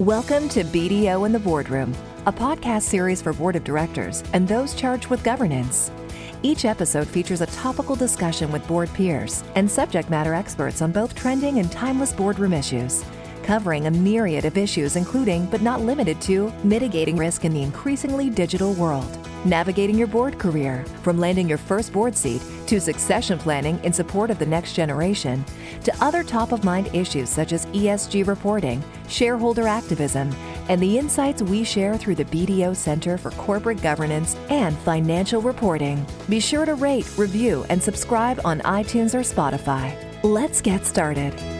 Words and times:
Welcome 0.00 0.50
to 0.50 0.62
BDO 0.62 1.24
in 1.24 1.32
the 1.32 1.38
Boardroom, 1.38 1.94
a 2.26 2.32
podcast 2.32 2.82
series 2.82 3.22
for 3.22 3.32
board 3.32 3.56
of 3.56 3.64
directors 3.64 4.22
and 4.34 4.46
those 4.46 4.74
charged 4.74 5.06
with 5.06 5.24
governance. 5.24 5.90
Each 6.42 6.66
episode 6.66 7.08
features 7.08 7.40
a 7.40 7.46
topical 7.46 7.96
discussion 7.96 8.52
with 8.52 8.66
board 8.68 8.92
peers 8.92 9.42
and 9.54 9.70
subject 9.70 10.10
matter 10.10 10.34
experts 10.34 10.82
on 10.82 10.92
both 10.92 11.14
trending 11.14 11.60
and 11.60 11.72
timeless 11.72 12.12
boardroom 12.12 12.52
issues, 12.52 13.06
covering 13.42 13.86
a 13.86 13.90
myriad 13.90 14.44
of 14.44 14.58
issues, 14.58 14.96
including, 14.96 15.46
but 15.46 15.62
not 15.62 15.80
limited 15.80 16.20
to, 16.20 16.52
mitigating 16.62 17.16
risk 17.16 17.46
in 17.46 17.54
the 17.54 17.62
increasingly 17.62 18.28
digital 18.28 18.74
world, 18.74 19.25
navigating 19.44 19.98
your 19.98 20.06
board 20.06 20.38
career, 20.38 20.84
from 21.02 21.18
landing 21.18 21.48
your 21.48 21.58
first 21.58 21.92
board 21.92 22.16
seat 22.16 22.42
to 22.66 22.80
succession 22.80 23.38
planning 23.38 23.78
in 23.84 23.92
support 23.92 24.30
of 24.30 24.38
the 24.38 24.46
next 24.46 24.74
generation, 24.74 25.44
to 25.84 26.04
other 26.04 26.22
top 26.24 26.52
of 26.52 26.64
mind 26.64 26.88
issues 26.94 27.28
such 27.28 27.52
as 27.52 27.66
ESG 27.66 28.26
reporting, 28.26 28.82
shareholder 29.08 29.66
activism, 29.66 30.34
and 30.68 30.80
the 30.80 30.98
insights 30.98 31.42
we 31.42 31.62
share 31.62 31.96
through 31.96 32.16
the 32.16 32.24
BDO 32.24 32.74
Center 32.74 33.16
for 33.16 33.30
Corporate 33.32 33.80
Governance 33.82 34.36
and 34.50 34.76
Financial 34.78 35.40
Reporting. 35.40 36.04
Be 36.28 36.40
sure 36.40 36.64
to 36.64 36.74
rate, 36.74 37.06
review, 37.16 37.64
and 37.68 37.82
subscribe 37.82 38.40
on 38.44 38.60
iTunes 38.60 39.14
or 39.14 39.20
Spotify. 39.20 39.94
Let's 40.22 40.60
get 40.60 40.84
started. 40.84 41.55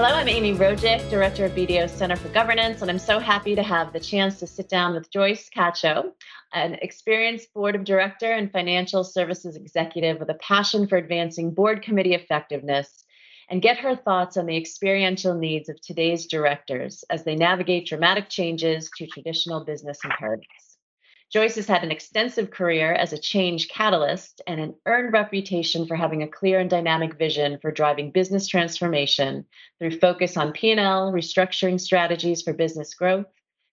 Hello, 0.00 0.14
I'm 0.14 0.28
Amy 0.28 0.54
Rojik, 0.54 1.10
Director 1.10 1.46
of 1.46 1.56
BDO 1.56 1.90
Center 1.90 2.14
for 2.14 2.28
Governance, 2.28 2.82
and 2.82 2.88
I'm 2.88 3.00
so 3.00 3.18
happy 3.18 3.56
to 3.56 3.64
have 3.64 3.92
the 3.92 3.98
chance 3.98 4.38
to 4.38 4.46
sit 4.46 4.68
down 4.68 4.94
with 4.94 5.10
Joyce 5.10 5.50
Cacho, 5.50 6.12
an 6.54 6.74
experienced 6.74 7.52
board 7.52 7.74
of 7.74 7.82
director 7.82 8.30
and 8.30 8.48
financial 8.52 9.02
services 9.02 9.56
executive 9.56 10.20
with 10.20 10.30
a 10.30 10.34
passion 10.34 10.86
for 10.86 10.98
advancing 10.98 11.50
board 11.52 11.82
committee 11.82 12.14
effectiveness, 12.14 13.04
and 13.50 13.60
get 13.60 13.78
her 13.78 13.96
thoughts 13.96 14.36
on 14.36 14.46
the 14.46 14.56
experiential 14.56 15.34
needs 15.34 15.68
of 15.68 15.80
today's 15.80 16.26
directors 16.26 17.02
as 17.10 17.24
they 17.24 17.34
navigate 17.34 17.88
dramatic 17.88 18.28
changes 18.28 18.88
to 18.98 19.06
traditional 19.08 19.64
business 19.64 19.98
imperatives. 20.04 20.77
Joyce 21.30 21.56
has 21.56 21.66
had 21.66 21.84
an 21.84 21.90
extensive 21.90 22.50
career 22.50 22.92
as 22.92 23.12
a 23.12 23.18
change 23.18 23.68
catalyst 23.68 24.40
and 24.46 24.58
an 24.58 24.74
earned 24.86 25.12
reputation 25.12 25.86
for 25.86 25.94
having 25.94 26.22
a 26.22 26.28
clear 26.28 26.58
and 26.58 26.70
dynamic 26.70 27.18
vision 27.18 27.58
for 27.60 27.70
driving 27.70 28.10
business 28.10 28.48
transformation 28.48 29.44
through 29.78 29.98
focus 29.98 30.38
on 30.38 30.52
P&L, 30.52 31.12
restructuring 31.12 31.78
strategies 31.78 32.40
for 32.40 32.54
business 32.54 32.94
growth, 32.94 33.26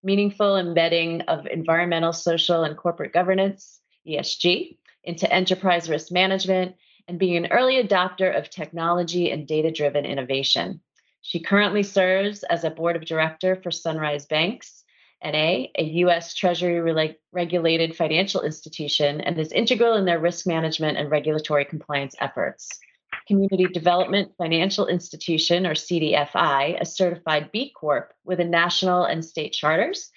meaningful 0.03 0.57
embedding 0.57 1.21
of 1.23 1.47
environmental, 1.47 2.11
social, 2.11 2.65
and 2.65 2.75
corporate 2.75 3.13
governance, 3.13 3.79
ESG, 4.05 4.77
into 5.05 5.31
enterprise 5.33 5.89
risk 5.89 6.11
management, 6.11 6.75
and 7.07 7.19
being 7.19 7.37
an 7.37 7.51
early 7.53 7.81
adopter 7.81 8.37
of 8.37 8.49
technology 8.49 9.31
and 9.31 9.47
data 9.47 9.71
driven 9.71 10.05
innovation. 10.05 10.81
She 11.21 11.39
currently 11.39 11.83
serves 11.83 12.43
as 12.43 12.65
a 12.65 12.69
board 12.69 12.97
of 12.97 13.05
director 13.05 13.55
for 13.55 13.71
Sunrise 13.71 14.25
Banks 14.25 14.83
NA, 15.23 15.67
a 15.77 15.83
U.S. 15.83 16.33
Treasury 16.33 17.11
regulated 17.31 17.95
financial 17.95 18.41
institution, 18.41 19.21
and 19.21 19.39
is 19.39 19.51
integral 19.51 19.95
in 19.95 20.05
their 20.05 20.19
risk 20.19 20.45
management 20.45 20.97
and 20.97 21.09
regulatory 21.09 21.65
compliance 21.65 22.15
efforts. 22.19 22.69
Community 23.27 23.65
Development 23.65 24.31
Financial 24.37 24.87
Institution, 24.87 25.65
or 25.65 25.73
CDFI, 25.73 26.79
a 26.79 26.85
certified 26.85 27.51
B 27.51 27.71
Corp 27.75 28.13
with 28.23 28.39
a 28.39 28.45
national 28.45 29.05
and 29.05 29.25
state 29.25 29.53
charters, 29.53 30.11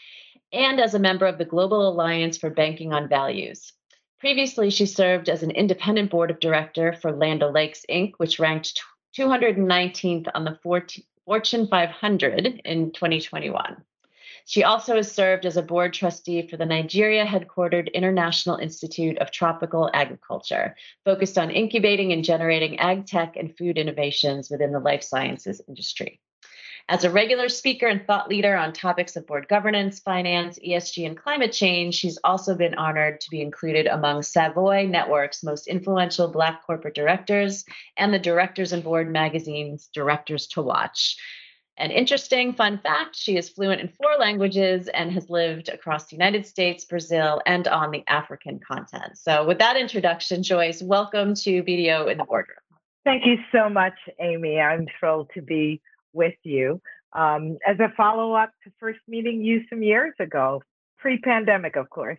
and 0.52 0.80
as 0.80 0.94
a 0.94 0.98
member 0.98 1.26
of 1.26 1.38
the 1.38 1.44
Global 1.44 1.88
Alliance 1.88 2.36
for 2.36 2.50
Banking 2.50 2.92
on 2.92 3.08
Values. 3.08 3.72
Previously, 4.20 4.68
she 4.68 4.84
served 4.84 5.28
as 5.28 5.42
an 5.42 5.52
independent 5.52 6.10
board 6.10 6.30
of 6.30 6.40
director 6.40 6.92
for 6.92 7.12
Land 7.12 7.42
O'Lakes 7.42 7.86
Inc., 7.88 8.12
which 8.16 8.38
ranked 8.38 8.82
219th 9.16 10.28
on 10.34 10.44
the 10.44 10.58
Fortune 10.62 11.68
500 11.68 12.62
in 12.64 12.92
2021. 12.92 13.84
She 14.48 14.64
also 14.64 14.96
has 14.96 15.12
served 15.12 15.44
as 15.44 15.58
a 15.58 15.62
board 15.62 15.92
trustee 15.92 16.40
for 16.48 16.56
the 16.56 16.64
Nigeria 16.64 17.26
headquartered 17.26 17.92
International 17.92 18.56
Institute 18.56 19.18
of 19.18 19.30
Tropical 19.30 19.90
Agriculture, 19.92 20.74
focused 21.04 21.36
on 21.36 21.50
incubating 21.50 22.14
and 22.14 22.24
generating 22.24 22.78
ag 22.78 23.04
tech 23.04 23.36
and 23.36 23.54
food 23.58 23.76
innovations 23.76 24.48
within 24.48 24.72
the 24.72 24.80
life 24.80 25.02
sciences 25.02 25.60
industry. 25.68 26.22
As 26.88 27.04
a 27.04 27.10
regular 27.10 27.50
speaker 27.50 27.88
and 27.88 28.06
thought 28.06 28.30
leader 28.30 28.56
on 28.56 28.72
topics 28.72 29.16
of 29.16 29.26
board 29.26 29.48
governance, 29.48 30.00
finance, 30.00 30.58
ESG, 30.66 31.06
and 31.06 31.14
climate 31.14 31.52
change, 31.52 31.96
she's 31.96 32.18
also 32.24 32.54
been 32.54 32.74
honored 32.76 33.20
to 33.20 33.30
be 33.30 33.42
included 33.42 33.86
among 33.86 34.22
Savoy 34.22 34.86
Network's 34.86 35.44
most 35.44 35.66
influential 35.66 36.26
Black 36.26 36.64
corporate 36.64 36.94
directors 36.94 37.66
and 37.98 38.14
the 38.14 38.18
Directors 38.18 38.72
and 38.72 38.82
Board 38.82 39.12
magazine's 39.12 39.90
Directors 39.92 40.46
to 40.46 40.62
Watch. 40.62 41.18
An 41.78 41.92
interesting 41.92 42.52
fun 42.54 42.78
fact 42.78 43.14
she 43.14 43.36
is 43.36 43.48
fluent 43.48 43.80
in 43.80 43.86
four 43.86 44.16
languages 44.18 44.88
and 44.88 45.12
has 45.12 45.30
lived 45.30 45.68
across 45.68 46.06
the 46.06 46.16
United 46.16 46.44
States, 46.44 46.84
Brazil, 46.84 47.40
and 47.46 47.68
on 47.68 47.92
the 47.92 48.02
African 48.08 48.58
continent. 48.58 49.16
So, 49.16 49.46
with 49.46 49.60
that 49.60 49.76
introduction, 49.76 50.42
Joyce, 50.42 50.82
welcome 50.82 51.34
to 51.36 51.62
BDO 51.62 52.10
in 52.10 52.18
the 52.18 52.24
Boardroom. 52.24 52.58
Thank 53.04 53.24
you 53.26 53.36
so 53.52 53.68
much, 53.68 53.94
Amy. 54.20 54.58
I'm 54.58 54.88
thrilled 54.98 55.30
to 55.34 55.40
be 55.40 55.80
with 56.12 56.34
you. 56.42 56.82
Um, 57.12 57.58
as 57.64 57.78
a 57.78 57.92
follow 57.96 58.32
up 58.32 58.50
to 58.64 58.72
first 58.80 58.98
meeting 59.06 59.44
you 59.44 59.62
some 59.70 59.84
years 59.84 60.14
ago, 60.18 60.64
pre 60.98 61.18
pandemic, 61.18 61.76
of 61.76 61.88
course. 61.90 62.18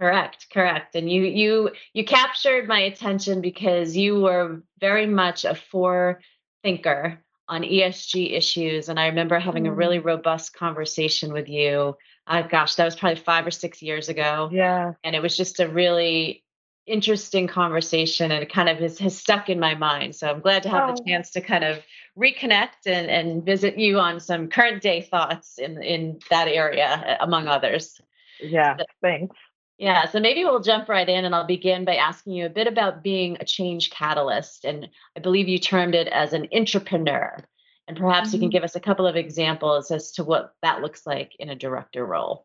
Correct, 0.00 0.46
correct. 0.52 0.94
And 0.94 1.10
you 1.10 1.24
you 1.24 1.70
you 1.94 2.04
captured 2.04 2.68
my 2.68 2.78
attention 2.78 3.40
because 3.40 3.96
you 3.96 4.20
were 4.20 4.62
very 4.78 5.06
much 5.06 5.44
a 5.44 5.58
forethinker 5.72 7.18
on 7.48 7.62
ESG 7.62 8.36
issues. 8.36 8.88
And 8.88 9.00
I 9.00 9.06
remember 9.06 9.38
having 9.38 9.64
mm. 9.64 9.68
a 9.68 9.72
really 9.72 9.98
robust 9.98 10.54
conversation 10.54 11.32
with 11.32 11.48
you. 11.48 11.96
Uh, 12.26 12.42
gosh, 12.42 12.74
that 12.74 12.84
was 12.84 12.96
probably 12.96 13.20
five 13.20 13.46
or 13.46 13.50
six 13.50 13.80
years 13.80 14.08
ago. 14.08 14.50
Yeah. 14.52 14.92
And 15.02 15.16
it 15.16 15.22
was 15.22 15.36
just 15.36 15.60
a 15.60 15.68
really 15.68 16.44
interesting 16.86 17.46
conversation 17.46 18.32
and 18.32 18.42
it 18.42 18.52
kind 18.52 18.68
of 18.68 18.78
has, 18.78 18.98
has 18.98 19.16
stuck 19.16 19.48
in 19.48 19.60
my 19.60 19.74
mind. 19.74 20.14
So 20.16 20.28
I'm 20.28 20.40
glad 20.40 20.62
to 20.64 20.68
have 20.70 20.90
oh. 20.90 20.94
the 20.94 21.02
chance 21.06 21.30
to 21.32 21.40
kind 21.40 21.64
of 21.64 21.82
reconnect 22.18 22.86
and, 22.86 23.08
and 23.10 23.44
visit 23.44 23.78
you 23.78 23.98
on 23.98 24.20
some 24.20 24.48
current 24.48 24.82
day 24.82 25.02
thoughts 25.02 25.58
in, 25.58 25.82
in 25.82 26.18
that 26.30 26.48
area, 26.48 27.18
among 27.20 27.46
others. 27.46 28.00
Yeah, 28.40 28.76
thanks. 29.02 29.36
Yeah, 29.78 30.08
so 30.08 30.18
maybe 30.18 30.44
we'll 30.44 30.60
jump 30.60 30.88
right 30.88 31.08
in 31.08 31.24
and 31.24 31.34
I'll 31.34 31.46
begin 31.46 31.84
by 31.84 31.94
asking 31.94 32.32
you 32.32 32.46
a 32.46 32.50
bit 32.50 32.66
about 32.66 33.04
being 33.04 33.36
a 33.38 33.44
change 33.44 33.90
catalyst. 33.90 34.64
And 34.64 34.88
I 35.16 35.20
believe 35.20 35.48
you 35.48 35.58
termed 35.58 35.94
it 35.94 36.08
as 36.08 36.32
an 36.32 36.48
intrapreneur. 36.52 37.44
And 37.86 37.96
perhaps 37.96 38.28
mm-hmm. 38.28 38.34
you 38.34 38.40
can 38.40 38.48
mm-hmm. 38.48 38.52
give 38.54 38.64
us 38.64 38.74
a 38.74 38.80
couple 38.80 39.06
of 39.06 39.14
examples 39.14 39.92
as 39.92 40.10
to 40.12 40.24
what 40.24 40.52
that 40.62 40.82
looks 40.82 41.06
like 41.06 41.32
in 41.38 41.48
a 41.48 41.54
director 41.54 42.04
role. 42.04 42.44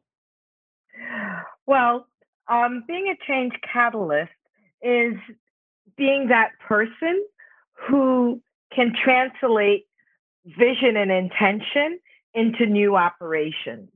Well, 1.66 2.08
um, 2.48 2.84
being 2.88 3.08
a 3.08 3.26
change 3.26 3.54
catalyst 3.72 4.32
is 4.84 5.16
being 5.98 6.28
that 6.28 6.52
person 6.68 7.26
who 7.74 8.42
can 8.76 8.94
translate 9.04 9.86
vision 10.46 10.98
and 10.98 11.12
intention 11.12 12.00
into 12.34 12.66
new 12.68 12.96
operations. 12.96 13.90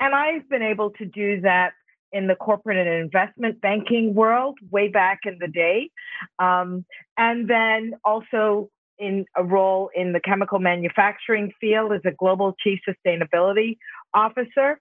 And 0.00 0.14
I've 0.14 0.48
been 0.48 0.62
able 0.62 0.90
to 0.90 1.06
do 1.06 1.40
that 1.42 1.72
in 2.14 2.28
the 2.28 2.36
corporate 2.36 2.78
and 2.78 2.88
investment 2.88 3.60
banking 3.60 4.14
world 4.14 4.56
way 4.70 4.86
back 4.88 5.20
in 5.26 5.36
the 5.40 5.48
day. 5.48 5.90
Um, 6.38 6.86
and 7.18 7.50
then 7.50 7.94
also 8.04 8.70
in 8.98 9.26
a 9.36 9.42
role 9.42 9.90
in 9.96 10.12
the 10.12 10.20
chemical 10.20 10.60
manufacturing 10.60 11.52
field 11.60 11.92
as 11.92 12.00
a 12.06 12.12
global 12.12 12.54
chief 12.62 12.78
sustainability 12.88 13.78
officer. 14.14 14.80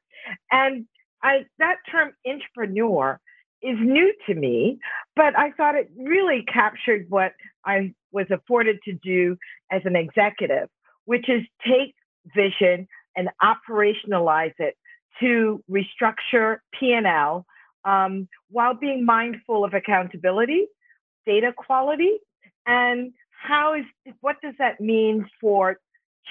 And 0.52 0.86
I, 1.24 1.46
that 1.58 1.78
term 1.92 2.12
intrapreneur 2.26 3.18
is 3.64 3.78
new 3.80 4.14
to 4.28 4.36
me, 4.36 4.78
but 5.16 5.36
I 5.36 5.52
thought 5.52 5.74
it 5.76 5.90
really 5.98 6.46
captured 6.54 7.08
what 7.10 7.32
I 7.66 7.96
was 8.12 8.28
afforded 8.30 8.78
to 8.86 8.94
do 8.94 9.38
as 9.72 9.82
an 9.86 9.96
executive, 9.96 10.70
which 11.06 11.28
is 11.30 11.42
take 11.66 11.96
vision 12.36 12.88
and 13.16 13.30
operationalize 13.42 14.54
it 14.60 14.76
to 15.20 15.64
restructure 15.70 16.58
P&L 16.80 17.46
um, 17.86 18.28
while 18.50 18.74
being 18.74 19.06
mindful 19.06 19.64
of 19.64 19.74
accountability, 19.74 20.68
data 21.26 21.54
quality, 21.56 22.18
and 22.66 23.14
how 23.30 23.74
is 23.74 23.86
what 24.22 24.38
does 24.42 24.54
that 24.58 24.80
mean 24.80 25.28
for 25.42 25.78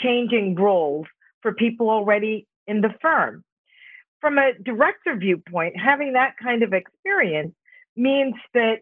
changing 0.03 0.55
roles 0.55 1.07
for 1.43 1.53
people 1.53 1.91
already 1.91 2.47
in 2.67 2.81
the 2.81 2.95
firm? 3.03 3.45
From 4.21 4.39
a 4.39 4.53
director 4.63 5.17
viewpoint, 5.17 5.75
having 5.79 6.15
that 6.15 6.35
kind 6.43 6.63
of 6.63 6.73
experience 6.73 7.55
means 7.97 8.35
that 8.55 8.81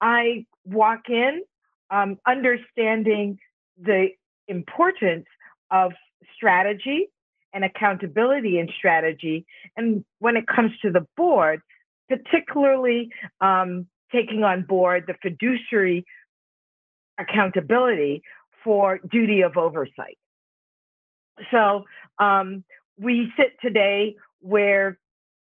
I 0.00 0.44
walk 0.64 1.08
in 1.08 1.42
um, 1.90 2.18
understanding 2.26 3.38
the 3.80 4.08
importance 4.48 5.26
of 5.70 5.92
strategy 6.34 7.08
and 7.52 7.64
accountability 7.64 8.58
and 8.58 8.70
strategy. 8.76 9.46
And 9.76 10.04
when 10.18 10.36
it 10.36 10.46
comes 10.46 10.72
to 10.82 10.90
the 10.90 11.06
board, 11.16 11.62
particularly 12.08 13.10
um, 13.40 13.86
taking 14.12 14.42
on 14.44 14.62
board 14.62 15.04
the 15.06 15.14
fiduciary 15.22 16.04
accountability 17.18 18.22
for 18.64 18.98
duty 19.10 19.42
of 19.42 19.56
oversight. 19.56 20.18
so 21.50 21.84
um, 22.18 22.64
we 22.98 23.32
sit 23.36 23.52
today 23.62 24.16
where 24.40 24.98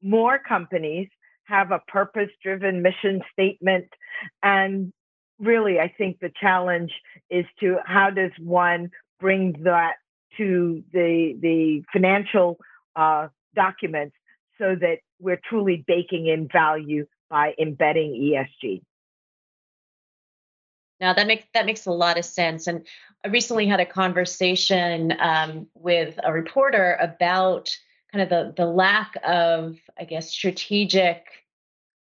more 0.01 0.40
companies 0.40 1.10
have 1.50 1.72
a 1.72 1.81
purpose 1.88 2.30
driven 2.44 2.81
mission 2.81 3.22
statement. 3.34 3.88
And 4.44 4.94
really, 5.40 5.80
I 5.80 5.94
think 5.98 6.19
the 6.19 6.31
challenge 6.40 6.92
is 7.30 7.46
to 7.60 7.78
how 7.86 8.12
does 8.12 8.31
one 8.40 8.92
bring 9.19 9.56
that 9.63 9.94
to 10.37 10.83
the, 10.93 11.37
the 11.41 11.83
financial 11.91 12.57
uh, 12.95 13.27
documents 13.55 14.15
so 14.57 14.75
that 14.75 14.99
we're 15.19 15.39
truly 15.49 15.83
baking 15.87 16.27
in 16.27 16.47
value 16.51 17.05
by 17.29 17.53
embedding 17.59 18.11
ESG. 18.11 18.81
Now 20.99 21.13
that 21.13 21.27
makes 21.27 21.45
that 21.53 21.65
makes 21.65 21.85
a 21.85 21.91
lot 21.91 22.17
of 22.17 22.25
sense. 22.25 22.67
And 22.67 22.85
I 23.23 23.29
recently 23.29 23.67
had 23.67 23.79
a 23.79 23.85
conversation 23.85 25.13
um, 25.19 25.67
with 25.73 26.19
a 26.23 26.33
reporter 26.33 26.97
about 26.99 27.75
kind 28.11 28.21
of 28.21 28.29
the 28.29 28.53
the 28.55 28.65
lack 28.65 29.13
of, 29.25 29.77
I 29.97 30.03
guess, 30.03 30.29
strategic 30.29 31.25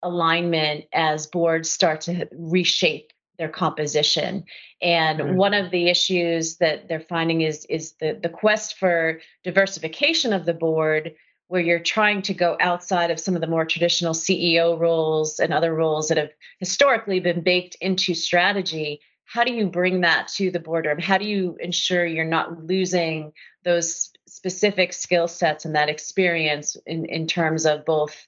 alignment 0.03 0.87
as 0.93 1.27
boards 1.27 1.71
start 1.71 2.01
to 2.03 2.29
reshape 2.33 3.13
their 3.39 3.49
composition. 3.49 4.45
And 4.83 5.21
mm-hmm. 5.21 5.37
one 5.37 5.55
of 5.55 5.71
the 5.71 5.89
issues 5.89 6.57
that 6.57 6.89
they're 6.89 7.01
finding 7.01 7.43
is 7.43 7.65
is 7.67 7.93
the 8.01 8.19
the 8.21 8.29
quest 8.29 8.79
for 8.79 9.21
diversification 9.45 10.33
of 10.33 10.45
the 10.45 10.55
board 10.55 11.15
where 11.49 11.63
you're 11.63 11.79
trying 11.79 12.21
to 12.23 12.35
go 12.35 12.57
outside 12.61 13.11
of 13.11 13.19
some 13.19 13.35
of 13.35 13.41
the 13.41 13.47
more 13.47 13.65
traditional 13.65 14.13
CEO 14.13 14.79
roles 14.79 15.39
and 15.39 15.53
other 15.53 15.75
roles 15.75 16.09
that 16.09 16.19
have 16.19 16.31
historically 16.61 17.21
been 17.21 17.41
baked 17.41 17.75
into 17.81 18.15
strategy, 18.15 19.01
how 19.25 19.45
do 19.45 19.53
you 19.53 19.67
bring 19.67 20.03
that 20.03 20.29
to 20.29 20.51
the 20.51 20.61
boardroom? 20.61 20.99
How 20.99 21.19
do 21.19 21.25
you 21.25 21.57
ensure 21.61 22.07
you're 22.07 22.25
not 22.25 22.65
losing 22.67 23.33
those 23.65 24.11
specific 24.27 24.93
skill 24.93 25.27
sets 25.27 25.65
and 25.65 25.75
that 25.75 25.89
experience 25.89 26.77
in, 26.87 27.07
in 27.07 27.27
terms 27.27 27.67
of 27.67 27.85
both 27.85 28.27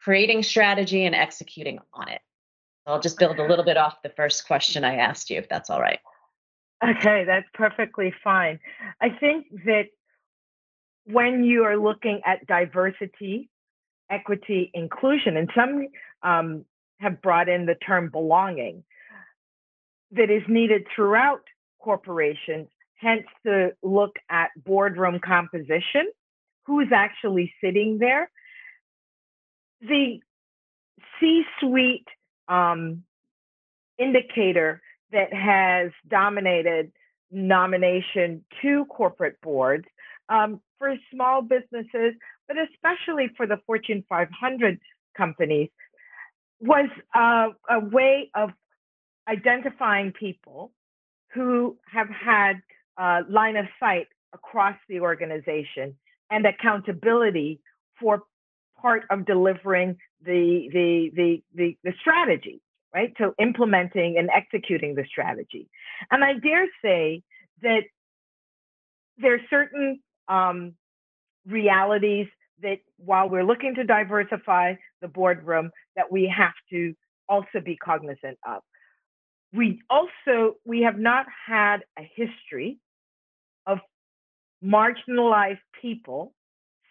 creating 0.00 0.42
strategy 0.42 1.04
and 1.04 1.14
executing 1.14 1.78
on 1.92 2.08
it? 2.08 2.20
I'll 2.88 3.00
just 3.00 3.18
build 3.18 3.38
a 3.38 3.46
little 3.46 3.64
bit 3.64 3.76
off 3.76 4.02
the 4.02 4.08
first 4.08 4.46
question 4.46 4.82
I 4.82 4.96
asked 4.96 5.28
you, 5.28 5.36
if 5.36 5.48
that's 5.48 5.68
all 5.68 5.80
right. 5.80 6.00
Okay, 6.82 7.24
that's 7.24 7.46
perfectly 7.52 8.14
fine. 8.24 8.58
I 9.00 9.10
think 9.10 9.46
that 9.66 9.88
when 11.04 11.44
you 11.44 11.64
are 11.64 11.76
looking 11.76 12.22
at 12.24 12.46
diversity, 12.46 13.50
equity, 14.10 14.70
inclusion, 14.72 15.36
and 15.36 15.50
some 15.54 15.88
um, 16.22 16.64
have 16.98 17.20
brought 17.20 17.48
in 17.48 17.66
the 17.66 17.74
term 17.74 18.10
belonging, 18.10 18.84
that 20.12 20.30
is 20.30 20.42
needed 20.48 20.86
throughout 20.94 21.42
corporations, 21.80 22.68
hence 22.94 23.26
the 23.44 23.72
look 23.82 24.16
at 24.30 24.50
boardroom 24.64 25.20
composition, 25.22 26.10
who 26.64 26.80
is 26.80 26.88
actually 26.94 27.52
sitting 27.62 27.98
there. 27.98 28.30
The 29.82 30.20
C 31.20 31.42
suite 31.60 32.06
um, 32.48 33.02
indicator 33.98 34.80
that 35.12 35.32
has 35.32 35.90
dominated 36.08 36.92
nomination 37.30 38.44
to 38.62 38.84
corporate 38.86 39.40
boards 39.42 39.84
um, 40.28 40.60
for 40.78 40.94
small 41.12 41.42
businesses, 41.42 42.14
but 42.46 42.56
especially 42.58 43.30
for 43.36 43.46
the 43.46 43.58
Fortune 43.66 44.04
500 44.08 44.78
companies, 45.16 45.70
was 46.60 46.88
uh, 47.14 47.48
a 47.70 47.80
way 47.80 48.30
of 48.34 48.50
identifying 49.28 50.12
people 50.12 50.72
who 51.32 51.76
have 51.90 52.08
had 52.08 52.54
uh, 52.96 53.20
line 53.28 53.56
of 53.56 53.66
sight 53.78 54.08
across 54.32 54.76
the 54.88 55.00
organization 55.00 55.94
and 56.30 56.46
accountability 56.46 57.60
for 58.00 58.22
part 58.80 59.04
of 59.10 59.26
delivering 59.26 59.96
the 60.24 60.68
the 60.72 61.10
the 61.14 61.42
the, 61.54 61.76
the 61.84 61.92
strategy 62.00 62.60
right 62.94 63.12
so 63.18 63.34
implementing 63.38 64.16
and 64.18 64.30
executing 64.34 64.94
the 64.94 65.04
strategy 65.04 65.68
and 66.10 66.24
i 66.24 66.34
dare 66.34 66.66
say 66.82 67.22
that 67.62 67.82
there 69.18 69.34
are 69.34 69.40
certain 69.50 70.00
um, 70.28 70.74
realities 71.46 72.26
that 72.62 72.78
while 72.96 73.28
we're 73.28 73.44
looking 73.44 73.74
to 73.74 73.84
diversify 73.84 74.74
the 75.00 75.08
boardroom, 75.08 75.70
that 75.96 76.10
we 76.10 76.32
have 76.34 76.54
to 76.70 76.94
also 77.28 77.60
be 77.64 77.76
cognizant 77.76 78.38
of. 78.46 78.62
We 79.52 79.80
also 79.88 80.56
we 80.64 80.82
have 80.82 80.98
not 80.98 81.26
had 81.46 81.78
a 81.98 82.02
history 82.14 82.78
of 83.66 83.78
marginalized 84.62 85.58
people 85.80 86.34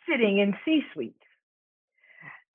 sitting 0.09 0.39
in 0.39 0.55
C-suites. 0.65 1.15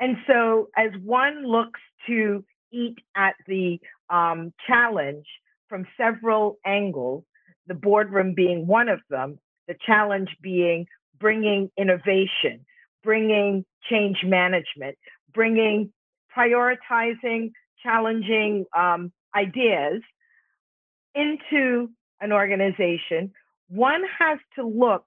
And 0.02 0.16
so 0.26 0.68
as 0.76 0.90
one 1.04 1.46
looks 1.46 1.78
to 2.08 2.44
eat 2.72 2.98
at 3.14 3.36
the 3.46 3.78
um, 4.10 4.52
challenge 4.66 5.24
from 5.68 5.86
several 5.96 6.58
angles, 6.66 7.22
the 7.68 7.74
boardroom 7.74 8.34
being 8.34 8.66
one 8.66 8.88
of 8.88 8.98
them, 9.08 9.38
the 9.68 9.76
challenge 9.86 10.28
being 10.42 10.86
bringing 11.20 11.70
innovation, 11.78 12.66
bringing 13.04 13.64
change 13.88 14.16
management, 14.24 14.98
bringing 15.32 15.92
prioritizing, 16.36 17.52
challenging 17.80 18.64
um, 18.76 19.12
ideas 19.36 20.02
into 21.14 21.88
an 22.20 22.32
organization, 22.32 23.30
one 23.68 24.02
has 24.18 24.40
to 24.56 24.66
look 24.66 25.04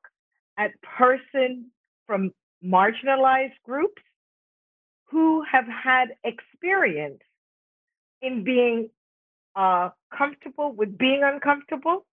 at 0.57 0.71
person 0.81 1.69
from 2.07 2.31
marginalized 2.63 3.59
groups 3.65 4.01
who 5.05 5.43
have 5.49 5.65
had 5.67 6.09
experience 6.23 7.21
in 8.21 8.43
being 8.43 8.89
uh, 9.55 9.89
comfortable 10.15 10.71
with 10.73 10.97
being 10.97 11.21
uncomfortable, 11.23 12.05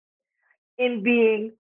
in 0.79 1.03
being 1.03 1.53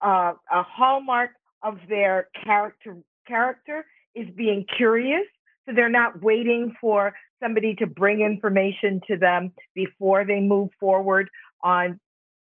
uh, 0.00 0.32
a 0.50 0.62
hallmark 0.62 1.30
of 1.62 1.78
their 1.88 2.28
character 2.44 2.96
character 3.26 3.86
is 4.14 4.26
being 4.36 4.64
curious. 4.76 5.26
So 5.66 5.74
they're 5.74 5.88
not 5.88 6.22
waiting 6.22 6.74
for 6.80 7.14
somebody 7.40 7.74
to 7.76 7.86
bring 7.86 8.20
information 8.20 9.00
to 9.06 9.16
them 9.16 9.52
before 9.74 10.24
they 10.24 10.40
move 10.40 10.70
forward 10.80 11.28
on 11.62 12.00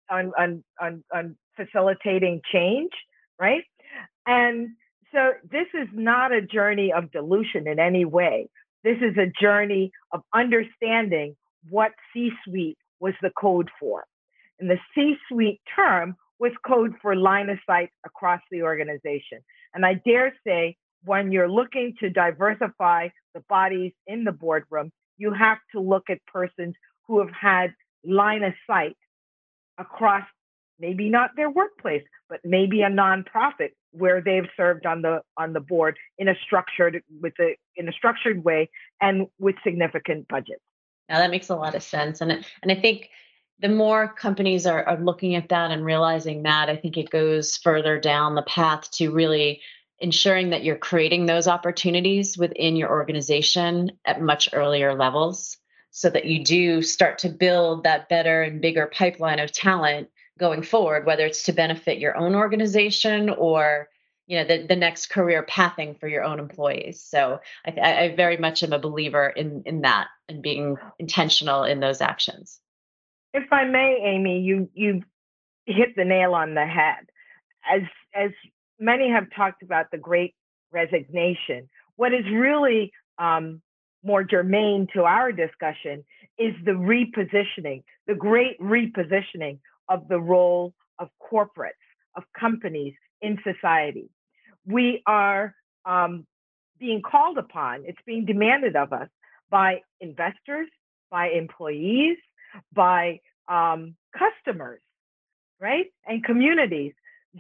on 0.10 0.32
on 0.38 0.64
on, 0.82 1.04
on 1.14 1.36
facilitating 1.56 2.42
change, 2.52 2.92
right? 3.40 3.64
And 4.26 4.70
so 5.14 5.34
this 5.50 5.68
is 5.74 5.88
not 5.94 6.32
a 6.32 6.42
journey 6.42 6.92
of 6.92 7.12
dilution 7.12 7.68
in 7.68 7.80
any 7.80 8.06
way. 8.06 8.50
This 8.84 8.98
is 8.98 9.18
a 9.18 9.32
journey 9.42 9.92
of 10.12 10.22
understanding 10.34 11.36
what 11.70 11.92
C-suite 12.14 12.78
was 13.00 13.14
the 13.22 13.32
code 13.38 13.70
for. 13.80 14.04
And 14.60 14.70
the 14.70 14.80
C-suite 14.94 15.62
term 15.76 16.16
was 16.40 16.52
code 16.66 16.94
for 17.02 17.16
line 17.16 17.50
of 17.50 17.60
sight 17.66 17.90
across 18.06 18.42
the 18.52 18.64
organization. 18.64 19.40
And 19.74 19.86
I 19.86 20.02
dare 20.06 20.34
say, 20.46 20.76
when 21.06 21.32
you're 21.32 21.50
looking 21.50 21.96
to 22.00 22.10
diversify 22.10 23.10
the 23.34 23.42
bodies 23.50 23.92
in 24.08 24.24
the 24.24 24.32
boardroom, 24.32 24.92
you 25.18 25.34
have 25.34 25.60
to 25.74 25.80
look 25.80 26.10
at 26.10 26.26
persons 26.26 26.76
who 27.08 27.20
have 27.20 27.32
had 27.40 27.74
line 28.06 28.44
of 28.44 28.54
sight 28.68 28.96
across 29.78 30.24
maybe 30.80 31.10
not 31.10 31.32
their 31.36 31.50
workplace, 31.50 32.04
but 32.30 32.40
maybe 32.44 32.82
a 32.82 32.90
nonprofit 32.90 33.72
where 33.94 34.22
they've 34.22 34.50
served 34.58 34.86
on 34.86 35.02
the 35.02 35.22
on 35.38 35.54
the 35.54 35.60
board 35.60 35.98
in 36.18 36.28
a 36.28 36.36
structured 36.44 37.02
with 37.22 37.34
a 37.40 37.56
in 37.76 37.88
a 37.88 37.92
structured 37.92 38.44
way 38.44 38.70
and 39.02 39.28
with 39.40 39.56
significant 39.64 40.28
budgets. 40.28 40.62
Now 41.10 41.20
that 41.20 41.32
makes 41.32 41.50
a 41.50 41.56
lot 41.56 41.76
of 41.76 41.84
sense, 41.84 42.22
and 42.22 42.32
and 42.32 42.72
I 42.72 42.76
think 42.76 43.10
the 43.60 43.70
more 43.70 44.08
companies 44.08 44.66
are, 44.66 44.84
are 44.84 45.00
looking 45.00 45.36
at 45.36 45.50
that 45.50 45.72
and 45.72 45.86
realizing 45.86 46.44
that, 46.44 46.70
I 46.70 46.76
think 46.76 46.98
it 46.98 47.10
goes 47.10 47.58
further 47.58 48.00
down 48.00 48.36
the 48.36 48.42
path 48.42 48.90
to 48.92 49.12
really 49.12 49.62
ensuring 50.00 50.50
that 50.50 50.64
you're 50.64 50.76
creating 50.76 51.26
those 51.26 51.48
opportunities 51.48 52.38
within 52.38 52.76
your 52.76 52.90
organization 52.90 53.92
at 54.06 54.22
much 54.22 54.50
earlier 54.52 54.96
levels 54.96 55.58
so 55.92 56.10
that 56.10 56.26
you 56.26 56.44
do 56.44 56.82
start 56.82 57.20
to 57.20 57.30
build 57.30 57.84
that 57.84 58.10
better 58.10 58.42
and 58.42 58.62
bigger 58.62 58.92
pipeline 58.92 59.40
of 59.40 59.52
talent 59.52 60.10
going 60.46 60.64
forward 60.64 61.06
whether 61.06 61.26
it's 61.26 61.44
to 61.44 61.54
benefit 61.54 61.98
your 61.98 62.16
own 62.18 62.36
organization 62.36 63.30
or 63.30 63.88
you 64.28 64.38
know 64.38 64.46
the, 64.46 64.66
the 64.68 64.76
next 64.76 65.10
career 65.10 65.44
pathing 65.44 65.96
for 65.96 66.08
your 66.08 66.24
own 66.24 66.40
employees 66.40 67.02
so 67.02 67.40
I, 67.66 67.72
I 68.04 68.16
very 68.16 68.38
much 68.38 68.64
am 68.64 68.74
a 68.74 68.80
believer 68.80 69.28
in 69.28 69.64
in 69.66 69.82
that 69.82 70.08
and 70.30 70.42
being 70.42 70.78
intentional 71.00 71.64
in 71.64 71.80
those 71.80 72.02
actions 72.02 72.60
if 73.34 73.52
I 73.52 73.66
may, 73.66 73.98
Amy, 74.04 74.42
you 74.42 74.70
you 74.74 75.02
hit 75.66 75.96
the 75.96 76.06
nail 76.06 76.34
on 76.34 76.54
the 76.54 76.66
head. 76.66 77.10
As 77.70 77.82
as 78.14 78.32
many 78.80 79.10
have 79.10 79.26
talked 79.36 79.64
about 79.64 79.88
the 79.92 79.98
great 79.98 80.36
resignation, 80.72 81.68
what 81.96 82.14
is 82.14 82.26
really 82.32 82.92
um, 83.18 83.62
more 84.04 84.24
germane 84.24 84.88
to 84.94 85.04
our 85.04 85.32
discussion 85.32 86.04
is 86.38 86.54
the 86.66 86.72
repositioning, 86.72 87.84
the 88.08 88.16
great 88.16 88.60
repositioning 88.60 89.60
of 89.94 90.08
the 90.08 90.20
role 90.20 90.74
of 91.00 91.08
corporates, 91.32 91.86
of 92.18 92.24
companies 92.40 92.94
in 93.22 93.38
society. 93.50 94.10
We 94.66 95.04
are 95.06 95.54
um, 95.86 96.26
being 96.80 97.02
called 97.02 97.38
upon, 97.38 97.84
it's 97.86 98.04
being 98.06 98.26
demanded 98.26 98.76
of 98.76 98.92
us 98.92 99.10
by 99.50 99.82
investors, 100.02 100.68
by 101.12 101.30
employees, 101.30 102.18
by 102.74 103.20
um, 103.48 103.96
customers, 104.18 104.82
right? 105.60 105.88
And 106.08 106.24
communities 106.24 106.94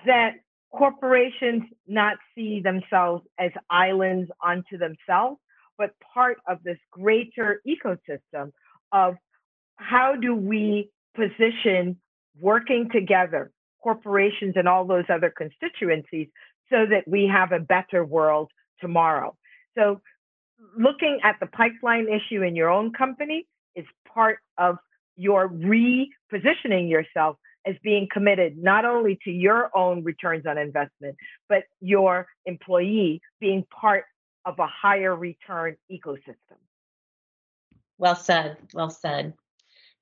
that 0.05 0.33
corporations 0.71 1.63
not 1.87 2.17
see 2.35 2.61
themselves 2.61 3.23
as 3.39 3.51
islands 3.69 4.29
unto 4.45 4.77
themselves, 4.77 5.39
but 5.77 5.91
part 6.13 6.37
of 6.47 6.57
this 6.63 6.77
greater 6.91 7.61
ecosystem 7.67 8.51
of 8.91 9.15
how 9.77 10.15
do 10.15 10.35
we 10.35 10.89
position 11.15 11.99
working 12.39 12.89
together, 12.91 13.51
corporations 13.81 14.53
and 14.55 14.67
all 14.67 14.85
those 14.85 15.05
other 15.09 15.33
constituencies, 15.35 16.27
so 16.69 16.85
that 16.89 17.07
we 17.07 17.29
have 17.31 17.51
a 17.51 17.59
better 17.59 18.03
world 18.05 18.51
tomorrow. 18.79 19.35
So, 19.77 20.01
looking 20.77 21.19
at 21.23 21.35
the 21.39 21.47
pipeline 21.47 22.07
issue 22.07 22.41
in 22.41 22.55
your 22.55 22.69
own 22.69 22.93
company 22.93 23.47
is 23.75 23.85
part 24.07 24.39
of 24.57 24.77
your 25.15 25.49
repositioning 25.49 26.89
yourself 26.89 27.37
as 27.65 27.75
being 27.83 28.07
committed 28.11 28.57
not 28.57 28.85
only 28.85 29.17
to 29.23 29.31
your 29.31 29.75
own 29.75 30.03
returns 30.03 30.45
on 30.45 30.57
investment, 30.57 31.15
but 31.47 31.63
your 31.79 32.27
employee 32.45 33.21
being 33.39 33.65
part 33.79 34.05
of 34.45 34.59
a 34.59 34.67
higher 34.67 35.15
return 35.15 35.75
ecosystem. 35.91 36.57
Well 37.97 38.15
said. 38.15 38.57
Well 38.73 38.89
said. 38.89 39.33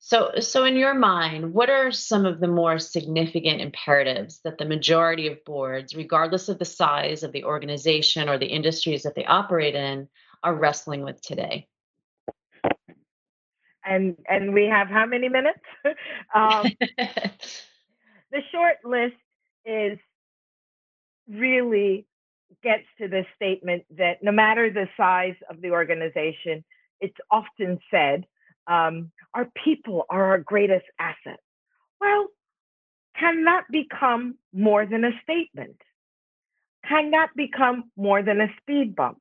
So, 0.03 0.31
so 0.39 0.65
in 0.65 0.77
your 0.77 0.95
mind, 0.95 1.53
what 1.53 1.69
are 1.69 1.91
some 1.91 2.25
of 2.25 2.39
the 2.39 2.47
more 2.47 2.79
significant 2.79 3.61
imperatives 3.61 4.41
that 4.43 4.57
the 4.57 4.65
majority 4.65 5.27
of 5.27 5.45
boards, 5.45 5.95
regardless 5.95 6.49
of 6.49 6.57
the 6.57 6.65
size 6.65 7.21
of 7.21 7.31
the 7.31 7.43
organization 7.43 8.27
or 8.27 8.39
the 8.39 8.47
industries 8.47 9.03
that 9.03 9.13
they 9.13 9.25
operate 9.25 9.75
in, 9.75 10.09
are 10.41 10.55
wrestling 10.55 11.03
with 11.03 11.21
today? 11.21 11.67
And 13.85 14.17
and 14.27 14.55
we 14.55 14.65
have 14.65 14.87
how 14.87 15.05
many 15.05 15.29
minutes? 15.29 15.59
um, 16.35 16.65
the 16.97 18.41
short 18.51 18.77
list 18.83 19.15
is 19.65 19.99
really 21.29 22.07
gets 22.63 22.85
to 22.99 23.07
the 23.07 23.23
statement 23.35 23.83
that 23.97 24.23
no 24.23 24.31
matter 24.31 24.71
the 24.71 24.87
size 24.97 25.35
of 25.47 25.61
the 25.61 25.69
organization, 25.69 26.63
it's 26.99 27.17
often 27.29 27.79
said 27.91 28.25
um, 28.67 29.11
our 29.33 29.49
people 29.63 30.05
are 30.09 30.25
our 30.31 30.39
greatest 30.39 30.85
asset. 30.99 31.39
Well, 31.99 32.27
can 33.19 33.43
that 33.45 33.63
become 33.71 34.35
more 34.53 34.85
than 34.85 35.03
a 35.03 35.11
statement? 35.23 35.77
Can 36.87 37.11
that 37.11 37.29
become 37.35 37.91
more 37.95 38.23
than 38.23 38.41
a 38.41 38.47
speed 38.61 38.95
bump? 38.95 39.19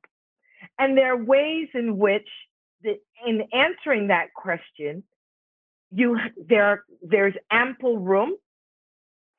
And 0.79 0.97
there 0.97 1.13
are 1.13 1.23
ways 1.23 1.67
in 1.73 1.97
which, 1.97 2.27
the, 2.81 2.99
in 3.25 3.43
answering 3.53 4.07
that 4.07 4.33
question, 4.33 5.03
you 5.91 6.17
there 6.37 6.85
there's 7.01 7.33
ample 7.51 7.97
room 7.99 8.35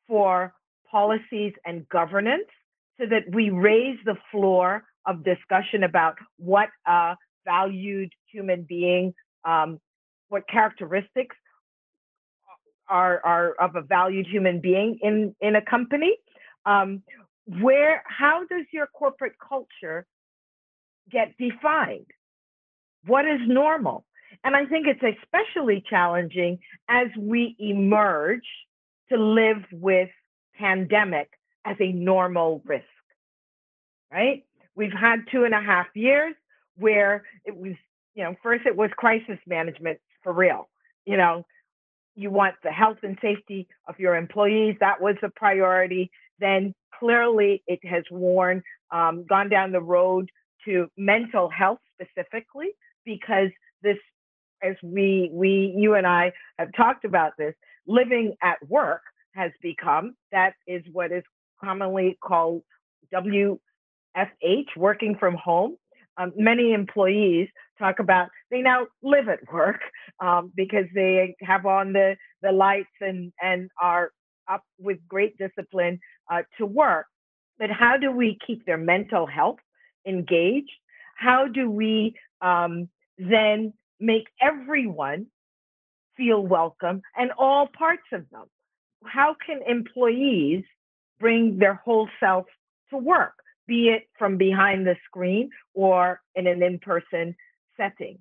for 0.06 0.52
policies 0.90 1.54
and 1.64 1.88
governance 1.88 2.48
so 3.00 3.06
that 3.06 3.22
we 3.32 3.50
raise 3.50 3.98
the 4.04 4.16
floor 4.30 4.84
of 5.06 5.24
discussion 5.24 5.82
about 5.82 6.16
what 6.36 6.68
a 6.86 7.16
valued 7.44 8.12
human 8.30 8.62
being 8.62 9.14
um, 9.44 9.80
what 10.32 10.48
characteristics 10.48 11.36
are, 12.88 13.20
are 13.22 13.52
of 13.60 13.76
a 13.76 13.82
valued 13.82 14.26
human 14.26 14.60
being 14.60 14.98
in, 15.02 15.36
in 15.42 15.56
a 15.56 15.62
company. 15.62 16.16
Um, 16.64 17.02
where, 17.60 18.02
how 18.06 18.44
does 18.48 18.64
your 18.72 18.86
corporate 18.86 19.34
culture 19.46 20.06
get 21.10 21.34
defined? 21.36 22.06
What 23.04 23.26
is 23.26 23.40
normal? 23.46 24.06
And 24.42 24.56
I 24.56 24.64
think 24.64 24.86
it's 24.86 25.02
especially 25.02 25.84
challenging 25.88 26.60
as 26.88 27.08
we 27.18 27.54
emerge 27.58 28.46
to 29.10 29.18
live 29.18 29.62
with 29.70 30.08
pandemic 30.58 31.28
as 31.66 31.76
a 31.78 31.92
normal 31.92 32.62
risk, 32.64 32.84
right? 34.10 34.44
We've 34.74 34.92
had 34.92 35.26
two 35.30 35.44
and 35.44 35.52
a 35.52 35.60
half 35.60 35.88
years 35.94 36.34
where 36.76 37.24
it 37.44 37.54
was, 37.54 37.74
you 38.14 38.24
know, 38.24 38.34
first 38.42 38.64
it 38.64 38.74
was 38.74 38.90
crisis 38.96 39.38
management 39.46 39.98
for 40.22 40.32
real. 40.32 40.68
You 41.04 41.16
know, 41.16 41.44
you 42.14 42.30
want 42.30 42.54
the 42.62 42.70
health 42.70 42.98
and 43.02 43.18
safety 43.22 43.66
of 43.88 43.98
your 43.98 44.16
employees. 44.16 44.76
That 44.80 45.00
was 45.00 45.16
a 45.22 45.30
priority. 45.30 46.10
Then 46.38 46.74
clearly 46.98 47.62
it 47.66 47.80
has 47.84 48.04
worn, 48.10 48.62
um, 48.90 49.24
gone 49.28 49.48
down 49.48 49.72
the 49.72 49.80
road 49.80 50.30
to 50.64 50.88
mental 50.96 51.48
health 51.48 51.80
specifically 51.94 52.68
because 53.04 53.48
this, 53.82 53.96
as 54.62 54.76
we, 54.82 55.30
we, 55.32 55.74
you 55.76 55.94
and 55.94 56.06
I 56.06 56.32
have 56.58 56.68
talked 56.76 57.04
about 57.04 57.32
this, 57.36 57.54
living 57.86 58.34
at 58.42 58.58
work 58.68 59.02
has 59.34 59.50
become, 59.60 60.14
that 60.30 60.52
is 60.66 60.82
what 60.92 61.10
is 61.10 61.24
commonly 61.62 62.18
called 62.22 62.62
WFH, 63.12 63.58
working 64.76 65.16
from 65.18 65.34
home 65.34 65.76
um, 66.18 66.32
many 66.36 66.72
employees 66.72 67.48
talk 67.78 67.98
about 67.98 68.28
they 68.50 68.60
now 68.60 68.86
live 69.02 69.28
at 69.28 69.40
work 69.52 69.80
um, 70.20 70.52
because 70.54 70.86
they 70.94 71.34
have 71.42 71.66
on 71.66 71.92
the, 71.92 72.16
the 72.42 72.52
lights 72.52 72.88
and, 73.00 73.32
and 73.42 73.70
are 73.80 74.10
up 74.50 74.62
with 74.78 74.98
great 75.08 75.36
discipline 75.38 75.98
uh, 76.30 76.42
to 76.58 76.66
work. 76.66 77.06
But 77.58 77.70
how 77.70 77.96
do 77.96 78.10
we 78.10 78.38
keep 78.46 78.64
their 78.66 78.78
mental 78.78 79.26
health 79.26 79.58
engaged? 80.06 80.70
How 81.16 81.46
do 81.46 81.70
we 81.70 82.14
um, 82.40 82.88
then 83.18 83.72
make 84.00 84.26
everyone 84.40 85.26
feel 86.16 86.44
welcome 86.44 87.02
and 87.16 87.30
all 87.38 87.68
parts 87.76 88.02
of 88.12 88.28
them? 88.30 88.46
How 89.04 89.36
can 89.44 89.60
employees 89.66 90.64
bring 91.20 91.58
their 91.58 91.74
whole 91.74 92.08
self 92.20 92.46
to 92.90 92.98
work? 92.98 93.34
be 93.66 93.88
it 93.88 94.08
from 94.18 94.36
behind 94.36 94.86
the 94.86 94.96
screen 95.06 95.50
or 95.74 96.20
in 96.34 96.46
an 96.46 96.62
in-person 96.62 97.34
setting. 97.76 98.18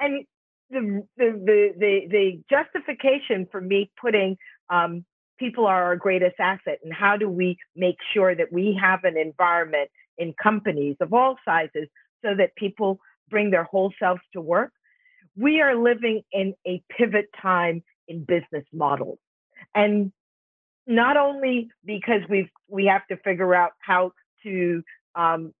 And 0.00 0.24
the 0.70 1.06
the 1.16 1.74
the 1.78 2.00
the, 2.10 2.42
justification 2.50 3.46
for 3.50 3.60
me 3.60 3.90
putting 4.00 4.36
um, 4.70 5.04
people 5.38 5.66
are 5.66 5.84
our 5.84 5.96
greatest 5.96 6.36
asset, 6.38 6.78
and 6.82 6.92
how 6.92 7.16
do 7.16 7.28
we 7.28 7.58
make 7.76 7.96
sure 8.12 8.34
that 8.34 8.52
we 8.52 8.78
have 8.80 9.04
an 9.04 9.16
environment 9.16 9.90
in 10.18 10.34
companies 10.42 10.96
of 11.00 11.12
all 11.12 11.36
sizes 11.44 11.88
so 12.24 12.34
that 12.36 12.54
people 12.56 12.98
bring 13.30 13.50
their 13.50 13.64
whole 13.64 13.92
selves 13.98 14.22
to 14.32 14.40
work? 14.40 14.72
We 15.36 15.60
are 15.60 15.74
living 15.74 16.22
in 16.32 16.54
a 16.66 16.82
pivot 16.96 17.26
time 17.40 17.82
in 18.08 18.24
business 18.24 18.64
models, 18.72 19.18
and 19.74 20.12
not 20.86 21.16
only 21.16 21.70
because 21.84 22.20
we've 22.28 22.50
we 22.68 22.86
have 22.86 23.06
to 23.08 23.16
figure 23.18 23.54
out 23.54 23.72
how 23.78 24.12
to 24.44 24.82
um, 25.14 25.52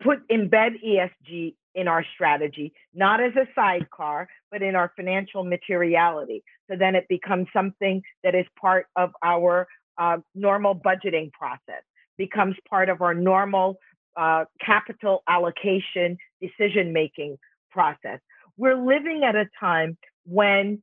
put 0.00 0.26
embed 0.28 0.72
ESG 0.84 1.54
in 1.74 1.88
our 1.88 2.04
strategy, 2.14 2.72
not 2.94 3.20
as 3.20 3.32
a 3.36 3.46
sidecar, 3.54 4.28
but 4.50 4.62
in 4.62 4.74
our 4.74 4.92
financial 4.96 5.44
materiality. 5.44 6.42
So 6.70 6.76
then 6.78 6.94
it 6.94 7.06
becomes 7.08 7.48
something 7.52 8.02
that 8.22 8.34
is 8.34 8.46
part 8.60 8.86
of 8.96 9.10
our 9.22 9.66
uh, 9.98 10.18
normal 10.34 10.74
budgeting 10.74 11.32
process, 11.32 11.82
becomes 12.16 12.56
part 12.68 12.88
of 12.88 13.02
our 13.02 13.14
normal 13.14 13.76
uh, 14.16 14.44
capital 14.64 15.22
allocation 15.28 16.16
decision 16.40 16.92
making 16.92 17.36
process. 17.70 18.20
We're 18.56 18.76
living 18.76 19.22
at 19.24 19.34
a 19.34 19.46
time 19.58 19.96
when 20.24 20.82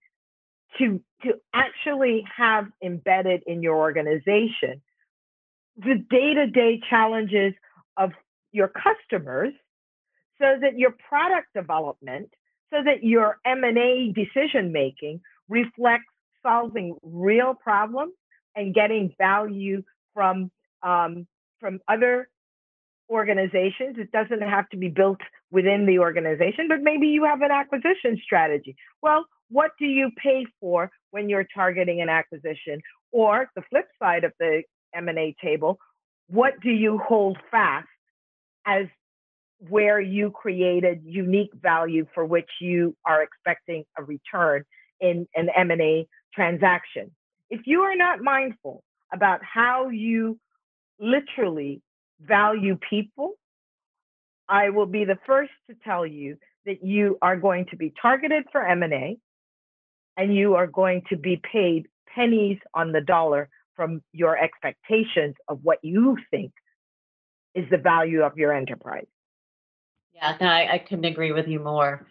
to 0.78 1.02
to 1.24 1.34
actually 1.54 2.24
have 2.36 2.68
embedded 2.84 3.44
in 3.46 3.62
your 3.62 3.78
organization 3.78 4.82
the 5.78 5.96
day-to-day 6.10 6.82
challenges 6.90 7.54
of 7.98 8.12
your 8.52 8.70
customers 8.70 9.54
so 10.42 10.58
that 10.60 10.78
your 10.78 10.94
product 11.08 11.48
development 11.56 12.30
so 12.74 12.80
that 12.84 13.04
your 13.04 13.38
m&a 13.46 14.14
decision 14.14 14.72
making 14.72 15.22
reflects 15.50 16.06
solving 16.42 16.96
real 17.04 17.54
problems 17.54 18.14
and 18.56 18.74
getting 18.74 19.14
value 19.18 19.84
from 20.14 20.52
um, 20.84 21.28
from 21.60 21.80
other 21.88 22.28
organizations. 23.10 23.98
It 24.00 24.12
doesn't 24.12 24.42
have 24.42 24.68
to 24.70 24.78
be 24.78 24.88
built 24.88 25.20
within 25.52 25.86
the 25.86 26.00
organization 26.00 26.68
but 26.68 26.82
maybe 26.82 27.08
you 27.08 27.24
have 27.26 27.42
an 27.42 27.52
acquisition 27.52 28.20
strategy. 28.24 28.76
Well 29.02 29.26
what 29.50 29.72
do 29.78 29.86
you 29.86 30.10
pay 30.16 30.46
for 30.60 30.90
when 31.12 31.30
you're 31.30 31.48
targeting 31.54 32.02
an 32.02 32.10
acquisition? 32.10 32.82
Or 33.12 33.52
the 33.56 33.62
flip 33.70 33.88
side 34.02 34.24
of 34.24 34.32
the 34.40 34.64
M&A 34.96 35.36
table, 35.44 35.78
what 36.28 36.54
do 36.62 36.70
you 36.70 36.98
hold 36.98 37.38
fast 37.52 37.88
as 38.66 38.86
where 39.70 40.02
you 40.02 40.32
created 40.32 41.02
unique 41.06 41.52
value 41.54 42.06
for 42.14 42.26
which 42.26 42.50
you 42.60 42.96
are 43.06 43.22
expecting 43.22 43.84
a 43.98 44.04
return 44.04 44.64
in 45.00 45.28
an 45.36 45.50
M&A 45.56 46.08
transaction? 46.34 47.12
If 47.50 47.62
you 47.66 47.82
are 47.82 47.96
not 47.96 48.22
mindful 48.22 48.84
about 49.14 49.42
how 49.44 49.90
you 49.90 50.40
literally 51.00 51.82
value 52.20 52.78
people, 52.90 53.34
I 54.48 54.70
will 54.70 54.86
be 54.86 55.06
the 55.06 55.20
first 55.26 55.52
to 55.70 55.76
tell 55.84 56.06
you 56.06 56.38
that 56.66 56.84
you 56.84 57.18
are 57.22 57.38
going 57.38 57.66
to 57.72 57.78
be 57.78 57.94
targeted 58.02 58.46
for 58.52 58.66
M&A 58.66 59.18
and 60.18 60.36
you 60.36 60.56
are 60.56 60.68
going 60.68 61.04
to 61.10 61.18
be 61.18 61.42
paid 61.52 61.88
pennies 62.14 62.58
on 62.74 62.92
the 62.92 63.02
dollar 63.02 63.50
from 63.76 64.02
your 64.12 64.38
expectations 64.38 65.36
of 65.48 65.60
what 65.64 65.80
you 65.82 66.18
think 66.30 66.52
is 67.56 67.66
the 67.70 67.78
value 67.78 68.22
of 68.22 68.38
your 68.38 68.54
enterprise. 68.54 69.08
Yeah, 70.22 70.38
no, 70.40 70.48
I, 70.48 70.74
I 70.74 70.78
couldn't 70.78 71.06
agree 71.06 71.32
with 71.32 71.48
you 71.48 71.60
more. 71.60 72.06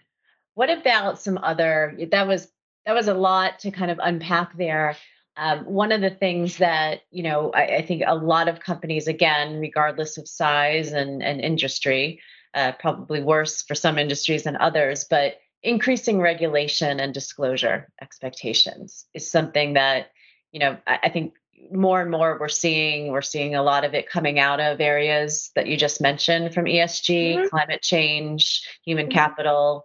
What 0.54 0.70
about 0.70 1.20
some 1.20 1.38
other 1.38 1.96
that 2.10 2.26
was 2.26 2.48
that 2.86 2.94
was 2.94 3.08
a 3.08 3.14
lot 3.14 3.60
to 3.60 3.70
kind 3.70 3.90
of 3.90 4.00
unpack 4.02 4.56
there. 4.56 4.96
Um, 5.36 5.64
one 5.64 5.92
of 5.92 6.00
the 6.00 6.10
things 6.10 6.58
that 6.58 7.02
you 7.10 7.22
know 7.22 7.50
I, 7.52 7.76
I, 7.76 7.82
think 7.82 8.02
a 8.06 8.14
lot 8.14 8.48
of 8.48 8.60
companies, 8.60 9.06
again, 9.06 9.60
regardless 9.60 10.18
of 10.18 10.28
size 10.28 10.92
and, 10.92 11.22
and 11.22 11.40
industry, 11.40 12.20
uh, 12.54 12.72
probably 12.72 13.22
worse 13.22 13.62
for 13.62 13.74
some 13.74 13.96
industries 13.96 14.42
than 14.42 14.56
others, 14.56 15.04
but 15.08 15.38
increasing 15.62 16.20
regulation 16.20 16.98
and 17.00 17.14
disclosure 17.14 17.88
expectations 18.00 19.06
is 19.14 19.30
something 19.30 19.74
that 19.74 20.10
you 20.52 20.58
know 20.58 20.76
I, 20.86 20.98
I 21.04 21.08
think 21.10 21.34
more 21.70 22.00
and 22.00 22.10
more 22.10 22.36
we're 22.40 22.48
seeing 22.48 23.12
we're 23.12 23.22
seeing 23.22 23.54
a 23.54 23.62
lot 23.62 23.84
of 23.84 23.94
it 23.94 24.08
coming 24.08 24.38
out 24.38 24.60
of 24.60 24.80
areas 24.80 25.50
that 25.54 25.66
you 25.66 25.76
just 25.76 26.00
mentioned 26.00 26.54
from 26.54 26.64
ESG, 26.64 27.36
mm-hmm. 27.36 27.48
climate 27.48 27.82
change, 27.82 28.66
human 28.84 29.06
mm-hmm. 29.06 29.14
capital, 29.14 29.84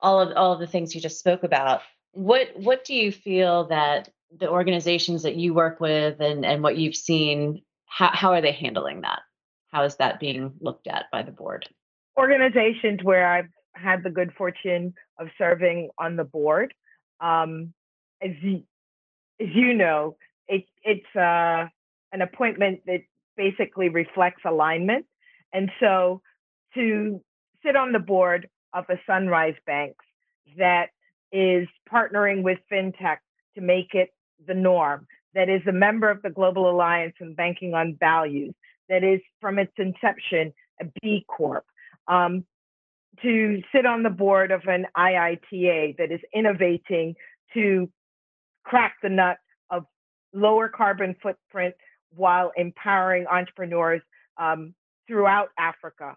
all 0.00 0.20
of 0.20 0.36
all 0.36 0.52
of 0.52 0.60
the 0.60 0.66
things 0.66 0.94
you 0.94 1.00
just 1.00 1.18
spoke 1.18 1.42
about. 1.42 1.80
What 2.12 2.48
what 2.56 2.84
do 2.84 2.94
you 2.94 3.12
feel 3.12 3.68
that 3.68 4.08
the 4.38 4.48
organizations 4.48 5.22
that 5.22 5.36
you 5.36 5.54
work 5.54 5.80
with 5.80 6.20
and 6.20 6.44
and 6.44 6.62
what 6.62 6.76
you've 6.76 6.96
seen 6.96 7.62
how 7.86 8.10
how 8.12 8.32
are 8.32 8.40
they 8.40 8.52
handling 8.52 9.02
that? 9.02 9.20
How 9.70 9.84
is 9.84 9.96
that 9.96 10.20
being 10.20 10.52
looked 10.60 10.86
at 10.86 11.06
by 11.12 11.22
the 11.22 11.32
board? 11.32 11.68
Organizations 12.16 13.02
where 13.02 13.26
I've 13.26 13.50
had 13.74 14.02
the 14.02 14.10
good 14.10 14.32
fortune 14.36 14.94
of 15.18 15.28
serving 15.36 15.90
on 15.98 16.16
the 16.16 16.24
board, 16.24 16.74
um, 17.20 17.72
as 18.22 18.32
you, 18.42 18.62
as 19.40 19.48
you 19.54 19.74
know, 19.74 20.16
it, 20.48 20.64
it's 20.82 21.16
uh, 21.16 21.66
an 22.12 22.22
appointment 22.22 22.80
that 22.86 23.02
basically 23.36 23.88
reflects 23.88 24.42
alignment. 24.44 25.06
And 25.52 25.70
so 25.80 26.20
to 26.74 27.20
sit 27.64 27.76
on 27.76 27.92
the 27.92 27.98
board 27.98 28.48
of 28.72 28.84
a 28.88 28.98
Sunrise 29.06 29.54
Banks 29.66 30.04
that 30.56 30.88
is 31.32 31.68
partnering 31.90 32.42
with 32.42 32.58
FinTech 32.70 33.18
to 33.54 33.60
make 33.60 33.94
it 33.94 34.10
the 34.46 34.54
norm, 34.54 35.06
that 35.34 35.48
is 35.48 35.62
a 35.68 35.72
member 35.72 36.10
of 36.10 36.22
the 36.22 36.30
Global 36.30 36.70
Alliance 36.70 37.14
on 37.20 37.34
Banking 37.34 37.74
on 37.74 37.96
Values, 38.00 38.54
that 38.88 39.04
is 39.04 39.20
from 39.40 39.58
its 39.58 39.72
inception 39.76 40.52
a 40.80 40.84
B 41.02 41.24
Corp. 41.28 41.64
Um, 42.06 42.44
to 43.22 43.60
sit 43.74 43.84
on 43.84 44.02
the 44.02 44.10
board 44.10 44.50
of 44.50 44.62
an 44.66 44.86
IITA 44.96 45.96
that 45.98 46.12
is 46.12 46.20
innovating 46.32 47.14
to 47.54 47.90
crack 48.64 48.94
the 49.02 49.08
nut 49.08 49.38
lower 50.32 50.68
carbon 50.68 51.16
footprint 51.22 51.74
while 52.14 52.52
empowering 52.56 53.26
entrepreneurs 53.26 54.02
um, 54.36 54.74
throughout 55.06 55.48
Africa. 55.58 56.16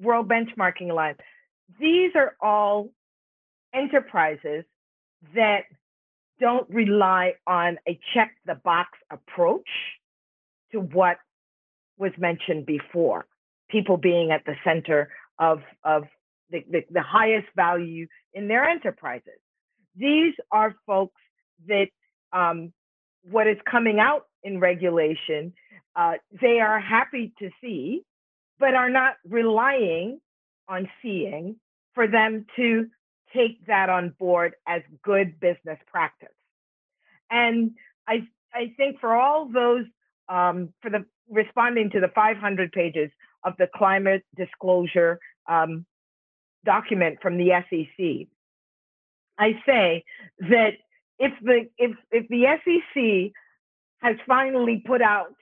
World 0.00 0.28
Benchmarking 0.28 0.90
Alliance. 0.90 1.18
These 1.80 2.12
are 2.14 2.36
all 2.40 2.90
enterprises 3.74 4.64
that 5.34 5.62
don't 6.40 6.68
rely 6.68 7.34
on 7.46 7.78
a 7.88 7.98
check 8.14 8.34
the 8.46 8.56
box 8.56 8.90
approach 9.10 9.68
to 10.72 10.80
what 10.80 11.18
was 11.98 12.12
mentioned 12.18 12.66
before, 12.66 13.26
people 13.70 13.96
being 13.96 14.32
at 14.32 14.44
the 14.44 14.54
center 14.64 15.10
of, 15.38 15.60
of 15.84 16.04
the, 16.50 16.64
the, 16.70 16.84
the 16.90 17.02
highest 17.02 17.46
value 17.54 18.06
in 18.34 18.48
their 18.48 18.64
enterprises. 18.64 19.38
These 19.94 20.34
are 20.50 20.74
folks 20.86 21.20
that 21.68 21.88
um, 22.32 22.72
what 23.22 23.46
is 23.46 23.58
coming 23.70 23.98
out 23.98 24.26
in 24.42 24.58
regulation, 24.58 25.52
uh, 25.96 26.14
they 26.40 26.60
are 26.60 26.80
happy 26.80 27.32
to 27.38 27.50
see, 27.60 28.02
but 28.58 28.74
are 28.74 28.90
not 28.90 29.14
relying 29.28 30.20
on 30.68 30.88
seeing 31.02 31.56
for 31.94 32.08
them 32.08 32.46
to 32.56 32.86
take 33.34 33.64
that 33.66 33.88
on 33.88 34.14
board 34.18 34.54
as 34.66 34.82
good 35.02 35.38
business 35.40 35.78
practice. 35.86 36.28
And 37.30 37.72
I, 38.06 38.26
I 38.52 38.72
think 38.76 39.00
for 39.00 39.14
all 39.14 39.48
those, 39.52 39.86
um, 40.28 40.72
for 40.80 40.90
the 40.90 41.04
responding 41.30 41.90
to 41.90 42.00
the 42.00 42.08
500 42.14 42.72
pages 42.72 43.10
of 43.44 43.54
the 43.58 43.68
climate 43.74 44.22
disclosure 44.36 45.18
um, 45.48 45.86
document 46.64 47.18
from 47.22 47.38
the 47.38 47.50
SEC, 47.70 48.28
I 49.38 49.52
say 49.66 50.04
that 50.40 50.72
if 51.18 51.32
the 51.42 51.68
if 51.78 51.96
if 52.10 52.28
the 52.28 52.44
SEC 52.64 53.32
has 54.00 54.16
finally 54.26 54.82
put 54.86 55.02
out 55.02 55.34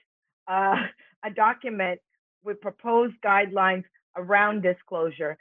uh, 0.47 0.75
a 1.25 1.31
document 1.31 1.99
with 2.43 2.59
proposed 2.61 3.15
guidelines 3.23 3.83
around 4.15 4.61
disclosure, 4.61 5.37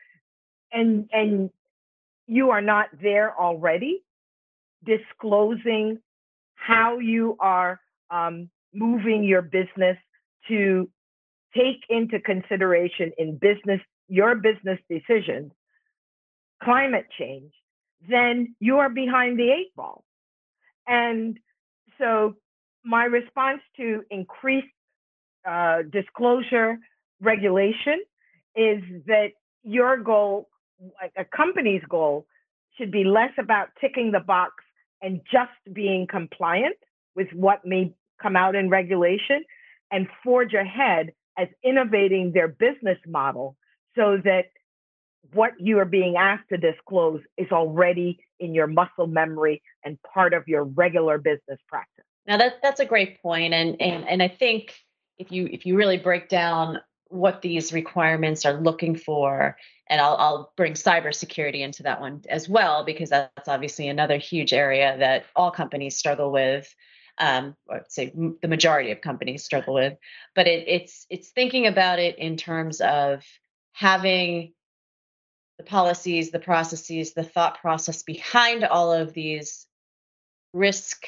and 0.73 1.09
and 1.13 1.51
you 2.27 2.51
are 2.51 2.63
not 2.63 2.87
there 3.03 3.39
already, 3.39 4.03
disclosing 4.85 5.99
how 6.55 6.99
you 6.99 7.37
are 7.41 7.81
um, 8.11 8.49
moving 8.73 9.25
your 9.25 9.43
business 9.43 9.97
to 10.49 10.89
take 11.57 11.83
into 11.89 12.21
consideration 12.21 13.13
in 13.19 13.37
business 13.37 13.81
your 14.09 14.35
business 14.35 14.79
decisions 14.89 15.53
climate 16.63 17.07
change, 17.19 17.53
then 18.09 18.55
you 18.61 18.79
are 18.79 18.89
behind 18.89 19.39
the 19.39 19.51
eight 19.51 19.75
ball. 19.75 20.05
And 20.87 21.39
so 21.99 22.35
my 22.85 23.05
response 23.05 23.61
to 23.77 24.03
increased 24.11 24.67
uh, 25.49 25.83
disclosure 25.91 26.79
regulation 27.21 28.01
is 28.57 28.83
that 29.07 29.29
your 29.63 29.99
goal, 29.99 30.49
like 31.01 31.13
a 31.17 31.25
company's 31.25 31.83
goal, 31.89 32.27
should 32.77 32.91
be 32.91 33.05
less 33.05 33.33
about 33.39 33.69
ticking 33.81 34.11
the 34.13 34.21
box 34.21 34.53
and 35.03 35.21
just 35.31 35.75
being 35.75 36.07
compliant 36.07 36.77
with 37.15 37.29
what 37.33 37.65
may 37.65 37.93
come 38.21 38.37
out 38.37 38.55
in 38.55 38.69
regulation 38.69 39.45
and 39.91 40.07
forge 40.23 40.55
ahead 40.55 41.13
as 41.39 41.49
innovating 41.65 42.33
their 42.33 42.49
business 42.49 42.99
model 43.07 43.57
so 43.97 44.19
that 44.23 44.45
what 45.33 45.53
you 45.59 45.79
are 45.79 45.85
being 45.85 46.17
asked 46.17 46.49
to 46.51 46.57
disclose 46.57 47.21
is 47.37 47.49
already 47.51 48.19
in 48.41 48.55
your 48.55 48.67
muscle 48.67 49.07
memory 49.07 49.63
and 49.85 49.99
part 50.03 50.35
of 50.35 50.49
your 50.49 50.65
regular 50.65 51.19
business 51.19 51.61
practice. 51.69 52.05
Now 52.27 52.39
that 52.39 52.63
that's 52.63 52.81
a 52.81 52.87
great 52.87 53.23
point, 53.23 53.55
and 53.55 53.81
and 53.81 54.09
and 54.09 54.23
I 54.23 54.29
think 54.29 54.75
if 55.19 55.31
you 55.31 55.49
if 55.51 55.67
you 55.67 55.77
really 55.77 55.99
break 55.99 56.29
down 56.29 56.81
what 57.09 57.43
these 57.43 57.73
requirements 57.73 58.47
are 58.47 58.61
looking 58.61 58.97
for, 58.97 59.57
and 59.89 60.01
I'll 60.01 60.17
I'll 60.17 60.53
bring 60.57 60.75
cybersecurity 60.75 61.61
into 61.61 61.83
that 61.85 62.01
one 62.01 62.23
as 62.29 62.49
well 62.49 62.85
because 62.85 63.11
that's 63.11 63.49
obviously 63.49 63.89
another 63.89 64.17
huge 64.17 64.53
area 64.53 64.97
that 64.99 65.27
all 65.37 65.51
companies 65.51 65.97
struggle 65.97 66.31
with. 66.31 66.73
Um, 67.19 67.55
I'd 67.71 67.91
say 67.91 68.13
the 68.41 68.49
majority 68.49 68.93
of 68.93 69.03
companies 69.03 69.45
struggle 69.45 69.75
with, 69.75 69.99
but 70.35 70.47
it, 70.47 70.67
it's 70.69 71.07
it's 71.11 71.31
thinking 71.31 71.67
about 71.67 71.99
it 71.99 72.19
in 72.19 72.37
terms 72.37 72.81
of 72.81 73.23
having 73.73 74.53
the 75.61 75.67
policies, 75.67 76.31
the 76.31 76.39
processes, 76.39 77.13
the 77.13 77.23
thought 77.23 77.61
process 77.61 78.03
behind 78.03 78.65
all 78.65 78.95
of 78.95 79.13
these 79.13 79.67
risk 80.55 81.07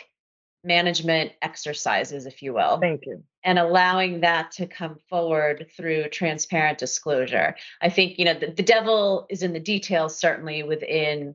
management 0.63 1.33
exercises, 1.41 2.27
if 2.27 2.43
you 2.43 2.53
will. 2.53 2.79
Thank 2.79 3.07
you. 3.07 3.25
And 3.43 3.59
allowing 3.59 4.21
that 4.21 4.51
to 4.53 4.67
come 4.67 4.99
forward 5.09 5.69
through 5.75 6.11
transparent 6.11 6.77
disclosure. 6.77 7.57
I 7.81 7.89
think, 7.89 8.19
you 8.19 8.27
know, 8.27 8.35
the, 8.35 8.49
the 8.49 8.63
devil 8.63 9.27
is 9.31 9.43
in 9.43 9.55
the 9.55 9.59
details, 9.59 10.19
certainly 10.19 10.63
within 10.63 11.35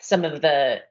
some 0.00 0.24
of 0.24 0.40
the 0.40 0.82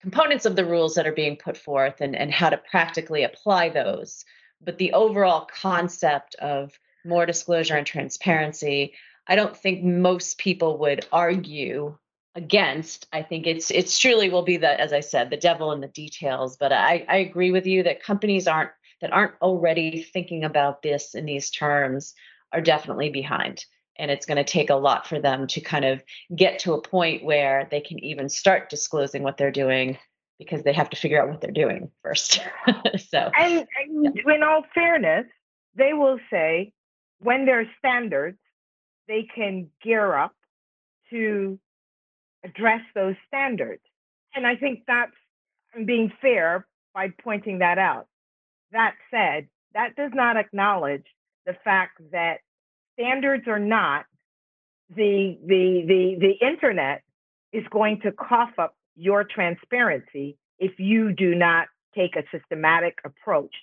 components 0.00 0.46
of 0.46 0.54
the 0.54 0.64
rules 0.64 0.94
that 0.94 1.06
are 1.06 1.12
being 1.12 1.36
put 1.36 1.56
forth 1.56 2.00
and, 2.00 2.14
and 2.14 2.32
how 2.32 2.48
to 2.48 2.58
practically 2.58 3.24
apply 3.24 3.70
those. 3.70 4.24
But 4.60 4.78
the 4.78 4.92
overall 4.92 5.48
concept 5.52 6.36
of 6.36 6.78
more 7.04 7.26
disclosure 7.26 7.76
and 7.76 7.86
transparency, 7.86 8.94
I 9.28 9.36
don't 9.36 9.56
think 9.56 9.84
most 9.84 10.38
people 10.38 10.78
would 10.78 11.06
argue 11.12 11.96
against. 12.34 13.06
I 13.12 13.22
think 13.22 13.46
it's 13.46 13.70
it's 13.70 13.98
truly 13.98 14.30
will 14.30 14.42
be 14.42 14.56
the 14.56 14.80
as 14.80 14.92
I 14.92 15.00
said 15.00 15.30
the 15.30 15.36
devil 15.36 15.72
in 15.72 15.80
the 15.80 15.88
details. 15.88 16.56
But 16.56 16.72
I 16.72 17.04
I 17.08 17.16
agree 17.18 17.50
with 17.50 17.66
you 17.66 17.82
that 17.82 18.02
companies 18.02 18.48
aren't 18.48 18.70
that 19.00 19.12
aren't 19.12 19.34
already 19.42 20.02
thinking 20.02 20.44
about 20.44 20.82
this 20.82 21.14
in 21.14 21.26
these 21.26 21.50
terms 21.50 22.14
are 22.52 22.60
definitely 22.60 23.10
behind. 23.10 23.64
And 23.96 24.10
it's 24.10 24.26
going 24.26 24.36
to 24.36 24.44
take 24.44 24.70
a 24.70 24.76
lot 24.76 25.06
for 25.06 25.20
them 25.20 25.48
to 25.48 25.60
kind 25.60 25.84
of 25.84 26.02
get 26.34 26.60
to 26.60 26.72
a 26.74 26.80
point 26.80 27.24
where 27.24 27.66
they 27.70 27.80
can 27.80 28.02
even 28.04 28.28
start 28.28 28.70
disclosing 28.70 29.22
what 29.22 29.36
they're 29.36 29.50
doing 29.50 29.98
because 30.38 30.62
they 30.62 30.72
have 30.72 30.90
to 30.90 30.96
figure 30.96 31.20
out 31.20 31.28
what 31.28 31.40
they're 31.40 31.50
doing 31.50 31.90
first. 32.02 32.40
so, 33.10 33.30
and, 33.36 33.66
and 33.76 34.14
yeah. 34.14 34.34
in 34.34 34.42
all 34.44 34.62
fairness, 34.72 35.26
they 35.74 35.92
will 35.92 36.18
say 36.30 36.72
when 37.18 37.44
there's 37.44 37.66
standards, 37.78 38.38
they 39.08 39.26
can 39.34 39.68
gear 39.82 40.14
up 40.14 40.34
to 41.10 41.58
address 42.44 42.82
those 42.94 43.16
standards. 43.26 43.82
And 44.34 44.46
I 44.46 44.56
think 44.56 44.80
that's 44.86 45.12
I'm 45.74 45.84
being 45.84 46.12
fair 46.20 46.66
by 46.94 47.08
pointing 47.22 47.58
that 47.58 47.78
out. 47.78 48.06
That 48.72 48.94
said, 49.10 49.48
that 49.74 49.96
does 49.96 50.12
not 50.14 50.36
acknowledge 50.36 51.04
the 51.46 51.56
fact 51.64 52.00
that 52.12 52.38
standards 52.98 53.44
or 53.46 53.58
not, 53.58 54.04
the 54.94 55.38
the 55.44 55.84
the 55.86 56.16
the 56.20 56.46
internet 56.46 57.02
is 57.52 57.64
going 57.70 58.00
to 58.02 58.12
cough 58.12 58.58
up 58.58 58.74
your 58.96 59.24
transparency 59.24 60.36
if 60.58 60.72
you 60.78 61.12
do 61.12 61.34
not 61.34 61.68
take 61.94 62.16
a 62.16 62.24
systematic 62.32 62.98
approach 63.04 63.54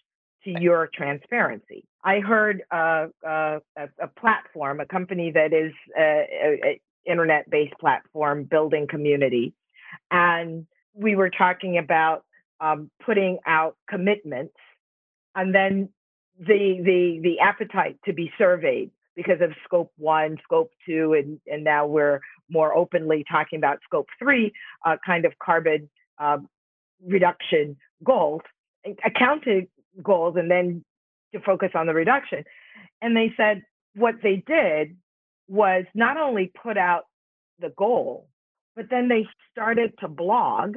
to 0.45 0.61
your 0.61 0.89
transparency. 0.93 1.83
I 2.03 2.19
heard 2.19 2.63
uh, 2.71 3.07
uh, 3.27 3.59
a, 3.75 4.07
platform, 4.19 4.79
a 4.79 4.85
company 4.85 5.31
that 5.31 5.53
is 5.53 5.73
an 5.97 6.77
internet-based 7.05 7.73
platform 7.79 8.43
building 8.43 8.87
community, 8.87 9.53
and 10.11 10.65
we 10.93 11.15
were 11.15 11.29
talking 11.29 11.77
about 11.77 12.23
um, 12.61 12.89
putting 13.03 13.39
out 13.45 13.75
commitments, 13.89 14.55
and 15.35 15.53
then 15.53 15.89
the 16.39 16.81
the 16.83 17.19
the 17.23 17.39
appetite 17.39 17.97
to 18.05 18.13
be 18.13 18.31
surveyed 18.37 18.91
because 19.15 19.41
of 19.41 19.51
scope 19.63 19.91
one, 19.97 20.37
scope 20.43 20.71
two, 20.85 21.13
and 21.13 21.39
and 21.47 21.63
now 21.63 21.85
we're 21.87 22.19
more 22.49 22.75
openly 22.75 23.25
talking 23.29 23.57
about 23.57 23.79
scope 23.83 24.07
three, 24.19 24.53
uh, 24.85 24.95
kind 25.05 25.25
of 25.25 25.33
carbon 25.43 25.89
uh, 26.19 26.37
reduction 27.05 27.75
goals, 28.03 28.41
accounted 29.03 29.67
goals, 30.01 30.35
and 30.37 30.49
then 30.49 30.83
to 31.33 31.39
focus 31.41 31.71
on 31.75 31.87
the 31.87 31.93
reduction. 31.93 32.43
And 33.01 33.15
they 33.15 33.33
said 33.37 33.63
what 33.95 34.15
they 34.21 34.43
did 34.47 34.97
was 35.47 35.85
not 35.93 36.17
only 36.17 36.51
put 36.63 36.77
out 36.77 37.03
the 37.59 37.69
goal, 37.77 38.27
but 38.75 38.89
then 38.89 39.07
they 39.07 39.27
started 39.51 39.93
to 39.99 40.07
blog 40.07 40.75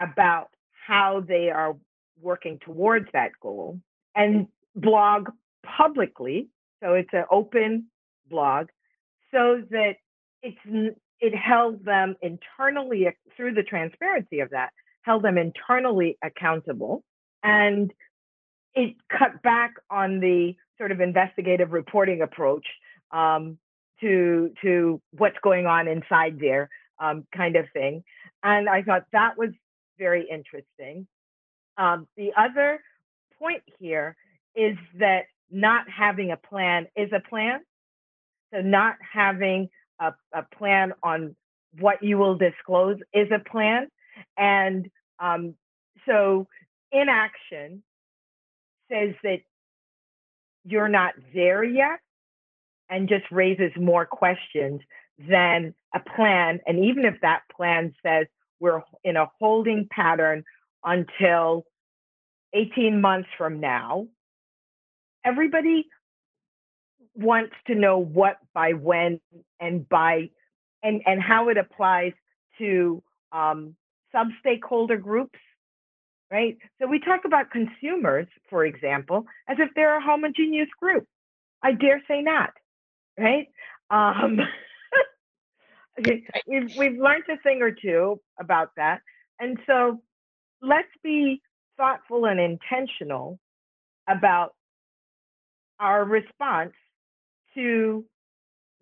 about 0.00 0.48
how 0.86 1.22
they 1.26 1.50
are 1.50 1.76
working 2.20 2.58
towards 2.64 3.06
that 3.12 3.30
goal 3.40 3.80
and 4.14 4.46
blog 4.74 5.28
publicly. 5.64 6.48
So 6.82 6.94
it's 6.94 7.12
an 7.12 7.24
open 7.30 7.86
blog 8.28 8.68
so 9.32 9.62
that 9.70 9.94
it's 10.42 10.58
it 11.20 11.34
held 11.34 11.84
them 11.84 12.16
internally 12.22 13.06
through 13.36 13.54
the 13.54 13.62
transparency 13.62 14.40
of 14.40 14.50
that 14.50 14.70
held 15.02 15.22
them 15.22 15.38
internally 15.38 16.18
accountable 16.22 17.02
and 17.42 17.92
it 18.74 18.96
cut 19.10 19.42
back 19.42 19.74
on 19.90 20.20
the 20.20 20.54
sort 20.78 20.92
of 20.92 21.00
investigative 21.00 21.72
reporting 21.72 22.22
approach 22.22 22.66
um, 23.12 23.58
to 24.00 24.50
to 24.62 25.00
what's 25.12 25.36
going 25.42 25.66
on 25.66 25.88
inside 25.88 26.38
there 26.40 26.68
um, 26.98 27.26
kind 27.34 27.56
of 27.56 27.66
thing. 27.72 28.02
And 28.42 28.68
i 28.68 28.82
thought 28.82 29.04
that 29.12 29.38
was 29.38 29.50
very 29.98 30.26
interesting. 30.30 31.06
Um, 31.76 32.06
the 32.16 32.30
other 32.36 32.80
point 33.38 33.62
here 33.78 34.16
is 34.54 34.76
that 34.98 35.24
not 35.50 35.86
having 35.88 36.30
a 36.30 36.36
plan 36.36 36.86
is 36.96 37.10
a 37.12 37.20
plan. 37.28 37.60
So 38.52 38.60
not 38.60 38.96
having 39.12 39.68
a, 40.00 40.12
a 40.32 40.42
plan 40.56 40.92
on 41.02 41.34
what 41.78 42.02
you 42.02 42.18
will 42.18 42.36
disclose 42.36 42.98
is 43.12 43.28
a 43.32 43.38
plan. 43.50 43.88
And 44.36 44.88
um, 45.18 45.54
so 46.06 46.46
inaction 46.92 47.82
says 48.90 49.14
that 49.22 49.38
you're 50.64 50.88
not 50.88 51.14
there 51.34 51.62
yet 51.62 52.00
and 52.88 53.08
just 53.08 53.24
raises 53.30 53.72
more 53.76 54.06
questions 54.06 54.80
than 55.18 55.74
a 55.94 56.00
plan. 56.00 56.60
And 56.66 56.84
even 56.84 57.04
if 57.04 57.14
that 57.22 57.42
plan 57.54 57.94
says 58.04 58.26
we're 58.60 58.82
in 59.02 59.16
a 59.16 59.30
holding 59.38 59.88
pattern 59.90 60.44
until 60.84 61.64
18 62.52 63.00
months 63.00 63.28
from 63.36 63.60
now, 63.60 64.06
everybody 65.24 65.86
wants 67.14 67.54
to 67.66 67.74
know 67.74 67.98
what 67.98 68.38
by 68.54 68.72
when 68.72 69.20
and 69.60 69.88
by 69.88 70.30
and 70.82 71.02
and 71.06 71.22
how 71.22 71.48
it 71.48 71.56
applies 71.56 72.12
to 72.58 73.02
um, 73.32 73.76
stakeholder 74.40 74.96
groups 74.96 75.38
right? 76.30 76.56
So 76.80 76.86
we 76.86 77.00
talk 77.00 77.20
about 77.24 77.50
consumers, 77.50 78.26
for 78.50 78.64
example, 78.64 79.26
as 79.48 79.56
if 79.60 79.70
they're 79.74 79.96
a 79.96 80.02
homogeneous 80.02 80.68
group. 80.80 81.06
I 81.62 81.72
dare 81.72 82.02
say 82.08 82.20
not, 82.22 82.50
right? 83.18 83.48
Um, 83.90 84.38
we've 86.46 86.76
we've 86.76 86.98
learned 86.98 87.24
a 87.30 87.38
thing 87.42 87.62
or 87.62 87.70
two 87.70 88.20
about 88.38 88.70
that, 88.76 89.00
and 89.40 89.58
so 89.66 90.00
let's 90.60 90.88
be 91.02 91.40
thoughtful 91.76 92.26
and 92.26 92.40
intentional 92.40 93.38
about 94.08 94.54
our 95.80 96.04
response 96.04 96.72
to 97.54 98.04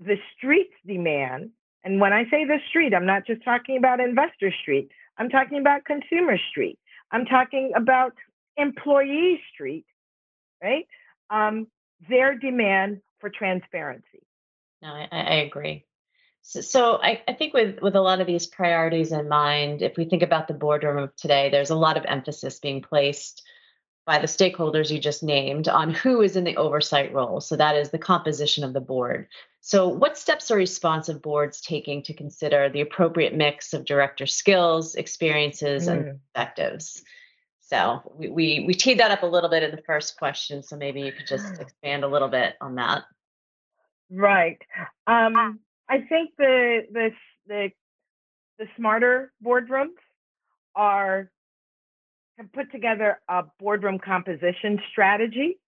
the 0.01 0.17
street's 0.37 0.75
demand. 0.87 1.51
And 1.85 2.01
when 2.01 2.13
I 2.13 2.25
say 2.25 2.45
the 2.45 2.59
street, 2.69 2.95
I'm 2.95 3.07
not 3.07 3.27
just 3.27 3.45
talking 3.45 3.77
about 3.77 4.01
investor 4.01 4.53
street. 4.63 4.89
I'm 5.19 5.29
talking 5.29 5.59
about 5.59 5.85
consumer 5.85 6.39
street. 6.51 6.79
I'm 7.13 7.27
talking 7.27 7.73
about 7.77 8.15
employee 8.57 9.41
street, 9.53 9.87
right? 10.63 10.87
Um, 11.31 11.69
their 12.09 12.37
demand 12.37 13.01
for 13.21 13.31
transparency. 13.31 14.27
No, 14.83 14.89
I, 14.89 15.09
I 15.13 15.35
agree. 15.35 15.85
So, 16.43 16.61
so 16.61 17.01
I, 17.01 17.23
I, 17.29 17.35
think 17.35 17.55
with 17.55 17.81
with 17.81 17.95
a 17.95 18.01
lot 18.01 18.21
of 18.21 18.27
these 18.27 18.47
priorities 18.47 19.13
in 19.13 19.29
mind, 19.29 19.81
if 19.81 19.97
we 19.97 20.07
think 20.07 20.23
about 20.23 20.49
the 20.49 20.55
boardroom 20.55 20.99
of 20.99 21.15
today, 21.15 21.51
there's 21.51 21.71
a 21.71 21.77
lot 21.77 21.97
of 21.97 22.05
emphasis 22.07 22.59
being 22.59 22.83
placed 22.83 23.45
by 24.05 24.19
the 24.19 24.27
stakeholders 24.27 24.91
you 24.91 24.99
just 24.99 25.23
named 25.23 25.69
on 25.69 25.95
who 25.95 26.21
is 26.23 26.37
in 26.37 26.45
the 26.45 26.57
oversight 26.57 27.13
role. 27.13 27.41
So 27.41 27.57
that 27.57 27.77
is 27.77 27.91
the 27.91 27.99
composition 27.99 28.65
of 28.65 28.73
the 28.73 28.81
board. 28.81 29.29
So, 29.65 29.87
what 29.87 30.19
steps 30.19 30.51
are 30.51 30.57
responsive 30.57 31.23
boards 31.23 31.61
taking 31.61 32.03
to 32.03 32.13
consider 32.13 32.69
the 32.69 32.81
appropriate 32.81 33.33
mix 33.33 33.73
of 33.73 33.85
director 33.85 34.27
skills, 34.27 34.97
experiences, 34.97 35.87
mm. 35.87 35.93
and 35.93 36.21
perspectives? 36.35 37.05
So, 37.61 38.03
we, 38.17 38.29
we, 38.29 38.65
we 38.67 38.75
teed 38.75 38.99
that 38.99 39.13
up 39.13 39.23
a 39.23 39.27
little 39.27 39.49
bit 39.49 39.63
in 39.63 39.71
the 39.71 39.83
first 39.83 40.19
question. 40.19 40.65
So, 40.65 40.77
maybe 40.77 41.03
you 41.03 41.13
could 41.13 41.29
just 41.29 41.47
expand 41.61 42.03
a 42.03 42.09
little 42.09 42.27
bit 42.27 42.57
on 42.61 42.75
that. 42.75 43.05
Right. 44.11 44.61
Um, 45.07 45.61
I 45.89 46.01
think 46.09 46.33
the, 46.37 46.81
the, 46.91 47.11
the, 47.47 47.71
the 48.59 48.67
smarter 48.77 49.33
boardrooms 49.45 49.95
are 50.75 51.31
put 52.53 52.71
together 52.73 53.19
a 53.29 53.45
boardroom 53.59 53.99
composition 53.99 54.81
strategy. 54.91 55.59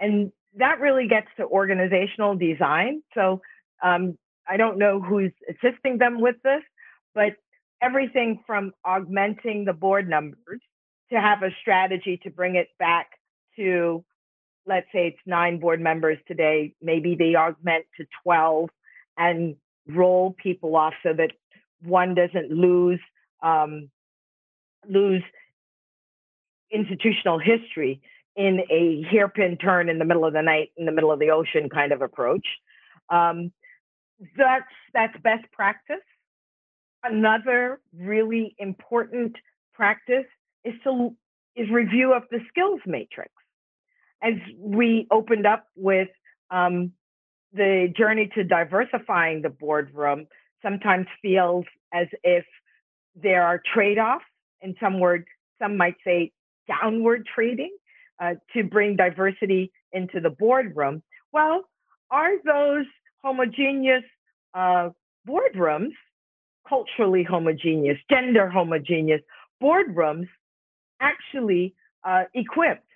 And 0.00 0.32
that 0.56 0.80
really 0.80 1.08
gets 1.08 1.28
to 1.36 1.44
organizational 1.44 2.36
design. 2.36 3.02
So 3.14 3.40
um, 3.82 4.18
I 4.48 4.56
don't 4.56 4.78
know 4.78 5.00
who's 5.00 5.32
assisting 5.48 5.98
them 5.98 6.20
with 6.20 6.36
this, 6.42 6.62
but 7.14 7.34
everything 7.82 8.42
from 8.46 8.72
augmenting 8.84 9.64
the 9.64 9.72
board 9.72 10.08
numbers 10.08 10.60
to 11.12 11.20
have 11.20 11.42
a 11.42 11.50
strategy 11.60 12.18
to 12.22 12.30
bring 12.30 12.56
it 12.56 12.68
back 12.78 13.10
to, 13.56 14.04
let's 14.66 14.86
say 14.92 15.08
it's 15.08 15.18
nine 15.26 15.58
board 15.58 15.80
members 15.80 16.18
today, 16.26 16.74
maybe 16.80 17.14
they 17.18 17.34
augment 17.34 17.84
to 17.96 18.06
12 18.22 18.70
and 19.18 19.56
roll 19.88 20.34
people 20.42 20.76
off 20.76 20.94
so 21.02 21.12
that 21.12 21.32
one 21.82 22.14
doesn't 22.14 22.50
lose 22.50 23.00
um, 23.42 23.90
lose 24.88 25.22
institutional 26.72 27.38
history 27.38 28.00
in 28.36 28.60
a 28.70 29.02
hairpin 29.10 29.56
turn 29.58 29.88
in 29.88 29.98
the 29.98 30.04
middle 30.04 30.24
of 30.24 30.32
the 30.32 30.42
night, 30.42 30.70
in 30.76 30.86
the 30.86 30.92
middle 30.92 31.12
of 31.12 31.18
the 31.18 31.30
ocean 31.30 31.68
kind 31.68 31.92
of 31.92 32.02
approach. 32.02 32.46
Um, 33.10 33.52
that's 34.36 34.64
that's 34.94 35.14
best 35.22 35.44
practice. 35.52 35.96
Another 37.04 37.80
really 37.96 38.54
important 38.58 39.36
practice 39.74 40.26
is 40.64 40.74
to 40.84 41.14
is 41.56 41.68
review 41.70 42.14
of 42.14 42.22
the 42.30 42.38
skills 42.48 42.80
matrix. 42.86 43.30
As 44.22 44.34
we 44.56 45.06
opened 45.10 45.46
up 45.46 45.66
with 45.76 46.08
um, 46.50 46.92
the 47.52 47.92
journey 47.96 48.30
to 48.34 48.44
diversifying 48.44 49.42
the 49.42 49.50
boardroom, 49.50 50.26
sometimes 50.62 51.06
feels 51.20 51.64
as 51.92 52.06
if 52.22 52.44
there 53.14 53.42
are 53.44 53.60
trade-offs. 53.74 54.24
In 54.62 54.74
some 54.80 55.00
words, 55.00 55.24
some 55.60 55.76
might 55.76 55.96
say 56.04 56.30
downward 56.68 57.26
trading 57.34 57.74
uh, 58.20 58.34
to 58.54 58.64
bring 58.64 58.96
diversity 58.96 59.72
into 59.92 60.20
the 60.20 60.30
boardroom. 60.30 61.02
Well, 61.32 61.64
are 62.10 62.32
those 62.44 62.86
homogeneous 63.22 64.04
uh, 64.54 64.90
boardrooms, 65.26 65.92
culturally 66.68 67.22
homogeneous, 67.22 67.98
gender 68.10 68.48
homogeneous 68.48 69.22
boardrooms, 69.62 70.28
actually 71.00 71.74
uh, 72.04 72.24
equipped 72.34 72.86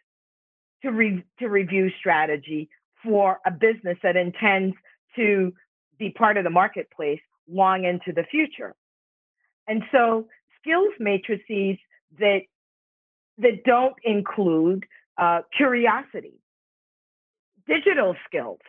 to 0.83 0.91
re- 0.91 1.25
to 1.39 1.49
review 1.49 1.91
strategy 1.99 2.69
for 3.03 3.41
a 3.47 3.51
business 3.51 3.99
that 4.03 4.17
intends 4.17 4.77
to 5.17 5.53
be 5.99 6.11
part 6.11 6.37
of 6.37 6.45
the 6.45 6.51
marketplace 6.51 7.21
long 7.49 7.85
into 7.85 8.13
the 8.13 8.25
future. 8.31 8.75
And 9.67 9.83
so 9.93 10.27
skills 10.61 10.93
matrices 10.99 11.79
that 12.19 12.41
that 13.39 13.65
don't 13.65 13.95
include 14.05 14.85
uh, 15.19 15.41
curiosity, 15.57 16.35
digital 17.67 18.15
skills. 18.27 18.61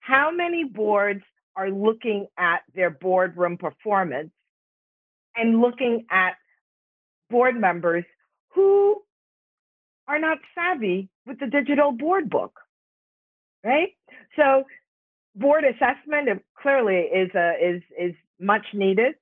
How 0.00 0.30
many 0.30 0.64
boards 0.64 1.22
are 1.56 1.70
looking 1.70 2.26
at 2.38 2.62
their 2.74 2.90
boardroom 2.90 3.56
performance 3.56 4.30
and 5.36 5.60
looking 5.60 6.06
at 6.10 6.34
board 7.30 7.58
members 7.58 8.04
who 8.54 9.02
are 10.06 10.18
not 10.18 10.38
savvy 10.54 11.08
with 11.26 11.38
the 11.40 11.46
digital 11.46 11.92
board 11.92 12.28
book, 12.28 12.58
right? 13.64 13.90
So 14.36 14.64
board 15.34 15.64
assessment 15.64 16.42
clearly 16.60 16.96
is 16.96 17.30
a, 17.34 17.52
is 17.60 17.82
is 17.98 18.14
much 18.40 18.66
needed, 18.74 19.14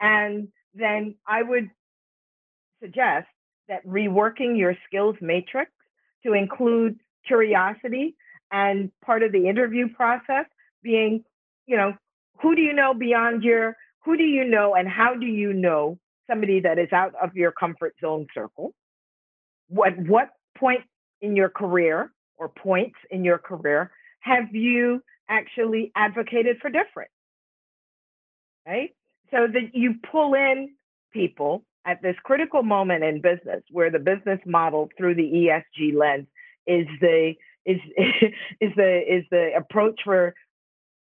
and 0.00 0.48
then 0.74 1.16
I 1.26 1.42
would 1.42 1.70
suggest 2.80 3.26
that 3.68 3.86
reworking 3.86 4.58
your 4.58 4.74
skills 4.86 5.16
matrix 5.20 5.70
to 6.24 6.32
include 6.32 6.98
curiosity 7.26 8.16
and 8.50 8.90
part 9.04 9.22
of 9.22 9.32
the 9.32 9.48
interview 9.48 9.88
process 9.94 10.46
being, 10.82 11.22
you 11.66 11.76
know, 11.76 11.92
who 12.40 12.54
do 12.54 12.62
you 12.62 12.72
know 12.72 12.94
beyond 12.94 13.42
your, 13.42 13.76
who 14.04 14.16
do 14.16 14.22
you 14.22 14.44
know 14.44 14.74
and 14.74 14.88
how 14.88 15.14
do 15.14 15.26
you 15.26 15.52
know 15.52 15.98
somebody 16.28 16.60
that 16.60 16.78
is 16.78 16.92
out 16.92 17.12
of 17.22 17.34
your 17.34 17.52
comfort 17.52 17.94
zone 18.00 18.26
circle? 18.34 18.72
What, 19.68 19.98
what 19.98 20.30
point 20.56 20.80
in 21.20 21.36
your 21.36 21.48
career 21.48 22.12
or 22.36 22.48
points 22.48 22.96
in 23.10 23.24
your 23.24 23.38
career 23.38 23.90
have 24.20 24.54
you 24.54 25.02
actually 25.28 25.92
advocated 25.94 26.58
for 26.60 26.70
different? 26.70 27.10
Right? 28.66 28.90
So 29.30 29.46
that 29.46 29.74
you 29.74 29.94
pull 30.10 30.34
in 30.34 30.70
people 31.12 31.64
at 31.88 32.02
this 32.02 32.16
critical 32.22 32.62
moment 32.62 33.02
in 33.02 33.22
business 33.22 33.62
where 33.70 33.90
the 33.90 33.98
business 33.98 34.38
model 34.44 34.90
through 34.98 35.14
the 35.14 35.22
ESG 35.22 35.96
lens 35.96 36.26
is 36.66 36.86
the 37.00 37.34
is 37.64 37.80
is 38.60 38.72
the 38.76 39.16
is 39.16 39.24
the 39.30 39.52
approach 39.56 39.98
for 40.04 40.34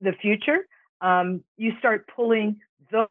the 0.01 0.11
future. 0.21 0.67
Um, 0.99 1.43
you 1.57 1.73
start 1.79 2.09
pulling 2.13 2.59
those 2.91 3.07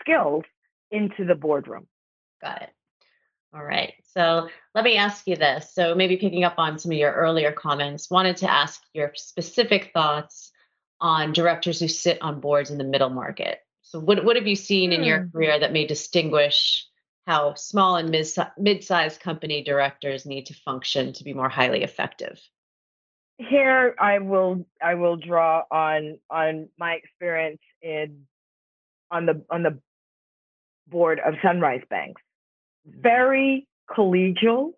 skills 0.00 0.44
into 0.90 1.24
the 1.24 1.36
boardroom. 1.36 1.86
Got 2.42 2.62
it. 2.62 2.70
All 3.54 3.64
right. 3.64 3.94
So 4.12 4.48
let 4.74 4.84
me 4.84 4.96
ask 4.96 5.26
you 5.26 5.36
this. 5.36 5.72
So 5.72 5.94
maybe 5.94 6.16
picking 6.16 6.44
up 6.44 6.54
on 6.58 6.78
some 6.78 6.90
of 6.90 6.98
your 6.98 7.12
earlier 7.12 7.52
comments, 7.52 8.10
wanted 8.10 8.38
to 8.38 8.50
ask 8.50 8.80
your 8.94 9.12
specific 9.14 9.90
thoughts 9.92 10.50
on 11.00 11.32
directors 11.32 11.78
who 11.80 11.88
sit 11.88 12.18
on 12.20 12.40
boards 12.40 12.70
in 12.70 12.78
the 12.78 12.84
middle 12.84 13.10
market. 13.10 13.60
So 13.90 13.98
what 13.98 14.24
what 14.24 14.36
have 14.36 14.46
you 14.46 14.54
seen 14.54 14.92
in 14.92 15.02
your 15.02 15.22
hmm. 15.22 15.30
career 15.30 15.58
that 15.58 15.72
may 15.72 15.84
distinguish 15.84 16.86
how 17.26 17.54
small 17.54 17.96
and 17.96 18.08
mid 18.08 18.24
mid-sized 18.56 19.20
company 19.20 19.64
directors 19.64 20.24
need 20.24 20.46
to 20.46 20.54
function 20.54 21.12
to 21.14 21.24
be 21.24 21.34
more 21.34 21.48
highly 21.48 21.82
effective? 21.82 22.40
Here 23.38 23.96
I 23.98 24.20
will 24.20 24.64
I 24.80 24.94
will 24.94 25.16
draw 25.16 25.64
on 25.72 26.20
on 26.30 26.68
my 26.78 26.92
experience 26.94 27.60
in 27.82 28.26
on 29.10 29.26
the 29.26 29.44
on 29.50 29.64
the 29.64 29.80
board 30.86 31.20
of 31.26 31.34
Sunrise 31.42 31.82
Banks. 31.90 32.22
Very 32.86 33.66
collegial 33.90 34.70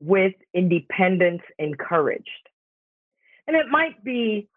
with 0.00 0.34
independence 0.54 1.42
encouraged. 1.58 2.30
And 3.48 3.56
it 3.56 3.66
might 3.68 4.04
be 4.04 4.48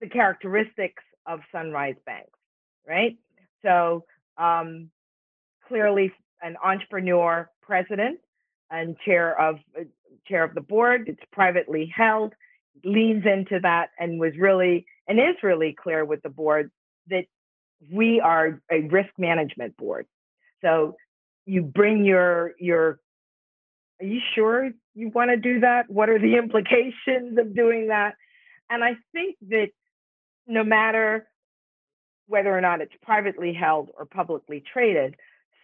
the 0.00 0.08
characteristics 0.08 1.02
of 1.30 1.40
Sunrise 1.52 1.94
Banks, 2.04 2.38
right? 2.86 3.16
So 3.62 4.04
um, 4.36 4.90
clearly 5.68 6.12
an 6.42 6.56
entrepreneur 6.62 7.48
president 7.62 8.18
and 8.70 8.96
chair 9.04 9.40
of 9.40 9.56
uh, 9.78 9.84
chair 10.26 10.42
of 10.42 10.54
the 10.54 10.60
board. 10.60 11.04
It's 11.06 11.22
privately 11.32 11.92
held, 11.94 12.34
leans 12.84 13.24
into 13.26 13.60
that, 13.62 13.90
and 13.98 14.18
was 14.18 14.32
really 14.38 14.86
and 15.06 15.18
is 15.18 15.36
really 15.42 15.76
clear 15.80 16.04
with 16.04 16.22
the 16.22 16.28
board 16.28 16.70
that 17.08 17.26
we 17.90 18.20
are 18.20 18.60
a 18.70 18.80
risk 18.80 19.10
management 19.16 19.76
board. 19.76 20.06
So 20.62 20.96
you 21.46 21.62
bring 21.62 22.04
your 22.04 22.54
your. 22.58 22.98
Are 24.00 24.06
you 24.06 24.20
sure 24.34 24.70
you 24.94 25.10
want 25.10 25.30
to 25.30 25.36
do 25.36 25.60
that? 25.60 25.88
What 25.88 26.08
are 26.08 26.18
the 26.18 26.36
implications 26.42 27.38
of 27.38 27.54
doing 27.54 27.88
that? 27.88 28.14
And 28.68 28.82
I 28.82 28.96
think 29.12 29.36
that 29.48 29.68
no 30.50 30.64
matter 30.64 31.26
whether 32.26 32.56
or 32.56 32.60
not 32.60 32.80
it's 32.80 32.92
privately 33.02 33.52
held 33.52 33.90
or 33.96 34.04
publicly 34.04 34.62
traded, 34.72 35.14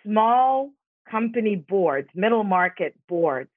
small 0.04 0.70
company 1.10 1.56
boards, 1.56 2.08
middle 2.14 2.44
market 2.44 2.94
boards, 3.08 3.50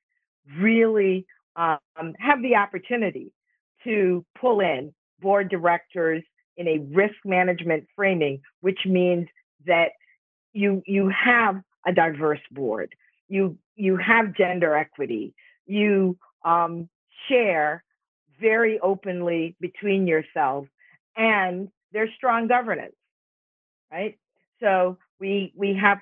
really 0.60 1.26
um, 1.56 1.80
have 2.20 2.42
the 2.42 2.56
opportunity 2.56 3.32
to 3.84 4.26
pull 4.40 4.60
in 4.60 4.94
board 5.22 5.50
directors 5.50 6.24
in 6.58 6.68
a 6.68 6.80
risk 6.94 7.16
management 7.24 7.86
framing, 7.96 8.42
which 8.62 8.80
means 8.86 9.28
that 9.66 9.90
you 10.54 10.82
you 10.86 11.10
have 11.10 11.62
a 11.86 11.94
diverse 11.94 12.42
board, 12.52 12.94
you 13.28 13.58
you 13.76 13.98
have 13.98 14.36
gender 14.36 14.76
equity, 14.76 15.34
you 15.66 16.18
um, 16.44 16.90
share 17.28 17.84
very 18.42 18.80
openly 18.80 19.56
between 19.60 20.08
yourselves, 20.08 20.70
and 21.20 21.68
there's 21.92 22.10
strong 22.16 22.48
governance, 22.48 22.96
right? 23.92 24.18
So 24.60 24.98
we 25.20 25.54
we 25.56 25.78
have 25.80 26.00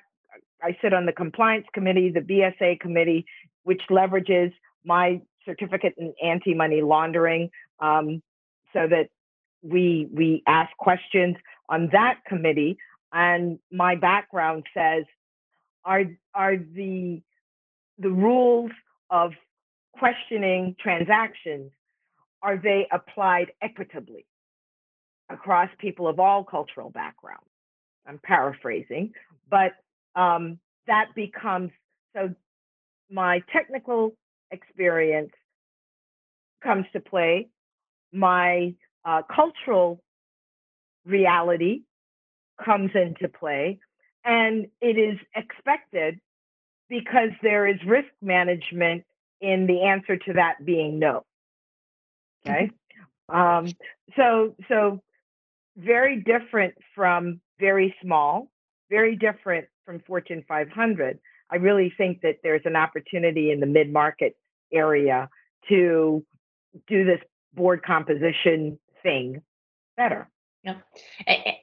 I 0.62 0.76
sit 0.80 0.94
on 0.94 1.06
the 1.06 1.12
compliance 1.12 1.66
committee, 1.74 2.10
the 2.10 2.20
BSA 2.20 2.80
committee, 2.80 3.26
which 3.64 3.82
leverages 3.90 4.52
my 4.84 5.20
certificate 5.44 5.94
in 5.98 6.14
anti-money 6.22 6.82
laundering, 6.82 7.50
um, 7.80 8.22
so 8.72 8.86
that 8.88 9.08
we 9.62 10.08
we 10.12 10.42
ask 10.46 10.74
questions 10.78 11.36
on 11.68 11.88
that 11.92 12.20
committee. 12.26 12.78
And 13.12 13.58
my 13.72 13.96
background 13.96 14.64
says, 14.72 15.04
are 15.84 16.04
are 16.34 16.56
the 16.56 17.20
the 17.98 18.10
rules 18.10 18.70
of 19.10 19.32
questioning 19.98 20.76
transactions 20.80 21.72
are 22.40 22.56
they 22.56 22.86
applied 22.92 23.50
equitably 23.60 24.24
across 25.30 25.68
people 25.78 26.08
of 26.08 26.18
all 26.18 26.44
cultural 26.44 26.90
backgrounds? 26.90 27.44
I'm 28.06 28.18
paraphrasing, 28.22 29.12
but 29.50 29.72
um, 30.14 30.58
that 30.86 31.14
becomes 31.14 31.70
so 32.14 32.34
my 33.10 33.42
technical 33.52 34.14
experience 34.50 35.32
comes 36.62 36.86
to 36.92 37.00
play, 37.00 37.48
my 38.12 38.74
uh, 39.04 39.22
cultural 39.34 40.00
reality 41.04 41.82
comes 42.64 42.90
into 42.94 43.28
play, 43.28 43.78
and 44.24 44.66
it 44.80 44.98
is 44.98 45.18
expected 45.34 46.18
because 46.88 47.30
there 47.42 47.66
is 47.66 47.76
risk 47.86 48.08
management 48.22 49.04
in 49.40 49.66
the 49.66 49.82
answer 49.82 50.16
to 50.16 50.32
that 50.34 50.64
being 50.64 50.98
no. 50.98 51.24
Okay. 52.44 52.70
Um, 53.28 53.68
so, 54.16 54.54
so 54.68 55.02
very 55.78 56.22
different 56.22 56.74
from 56.94 57.40
very 57.60 57.94
small, 58.02 58.50
very 58.90 59.16
different 59.16 59.66
from 59.84 60.00
Fortune 60.00 60.44
500, 60.46 61.18
I 61.50 61.56
really 61.56 61.92
think 61.96 62.20
that 62.22 62.36
there's 62.42 62.62
an 62.64 62.76
opportunity 62.76 63.50
in 63.50 63.60
the 63.60 63.66
mid 63.66 63.92
market 63.92 64.36
area 64.72 65.28
to 65.68 66.24
do 66.86 67.04
this 67.04 67.20
board 67.54 67.82
composition 67.84 68.78
thing 69.02 69.40
better. 69.96 70.28
Yeah. 70.64 70.74